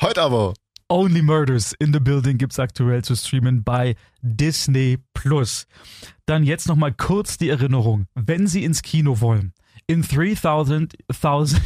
Heute 0.00 0.22
aber. 0.22 0.54
Only 0.88 1.22
Murders 1.22 1.72
in 1.78 1.92
the 1.92 2.00
Building 2.00 2.36
gibt's 2.36 2.58
aktuell 2.58 3.04
zu 3.04 3.14
streamen 3.14 3.62
bei 3.62 3.94
Disney 4.22 4.98
Plus. 5.14 5.66
Dann 6.26 6.42
jetzt 6.42 6.66
noch 6.66 6.74
mal 6.74 6.92
kurz 6.92 7.38
die 7.38 7.48
Erinnerung, 7.48 8.06
wenn 8.16 8.48
Sie 8.48 8.64
ins 8.64 8.82
Kino 8.82 9.20
wollen. 9.20 9.52
In 9.86 10.02
3000 10.02 10.96
1000 11.08 11.60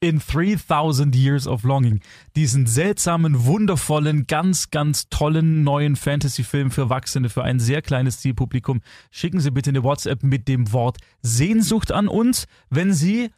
in 0.00 0.18
3000 0.18 1.14
Years 1.14 1.46
of 1.46 1.62
Longing, 1.62 2.00
diesen 2.34 2.66
seltsamen, 2.66 3.44
wundervollen, 3.44 4.26
ganz, 4.26 4.70
ganz 4.70 5.10
tollen 5.10 5.62
neuen 5.62 5.94
Fantasy-Film 5.94 6.70
für 6.70 6.82
Erwachsene, 6.82 7.28
für 7.28 7.44
ein 7.44 7.60
sehr 7.60 7.82
kleines 7.82 8.18
Zielpublikum, 8.20 8.80
schicken 9.10 9.40
Sie 9.40 9.50
bitte 9.50 9.70
eine 9.70 9.82
WhatsApp 9.84 10.22
mit 10.22 10.48
dem 10.48 10.72
Wort 10.72 10.96
Sehnsucht 11.20 11.92
an 11.92 12.08
uns, 12.08 12.46
wenn 12.70 12.94
Sie 12.94 13.30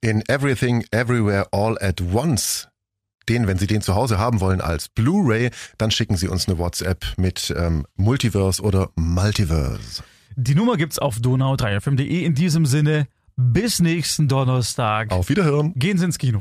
In 0.00 0.22
Everything 0.28 0.84
Everywhere 0.92 1.48
All 1.50 1.76
at 1.80 2.00
Once. 2.00 2.68
Den, 3.28 3.46
wenn 3.46 3.58
Sie 3.58 3.66
den 3.66 3.80
zu 3.80 3.94
Hause 3.96 4.18
haben 4.18 4.40
wollen 4.40 4.60
als 4.60 4.88
Blu-ray, 4.90 5.50
dann 5.78 5.90
schicken 5.90 6.16
Sie 6.16 6.28
uns 6.28 6.46
eine 6.46 6.58
WhatsApp 6.58 7.04
mit 7.16 7.52
ähm, 7.56 7.86
Multiverse 7.96 8.62
oder 8.62 8.90
Multiverse. 8.94 10.04
Die 10.36 10.54
Nummer 10.54 10.76
gibt's 10.76 10.98
auf 10.98 11.16
donau3fm.de. 11.16 12.24
In 12.24 12.34
diesem 12.34 12.66
Sinne, 12.66 13.08
Bis 13.36 13.80
nächsten 13.80 14.28
Donnerstag. 14.28 15.10
Auf 15.10 15.28
Wiederhören. 15.28 15.72
Gehen 15.74 15.98
Sie 15.98 16.04
ins 16.04 16.18
Kino. 16.18 16.40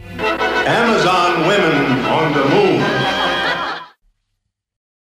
Amazon 0.67 1.43
women 1.43 2.06
on 2.06 2.34
the 2.34 2.56
move. 2.56 3.32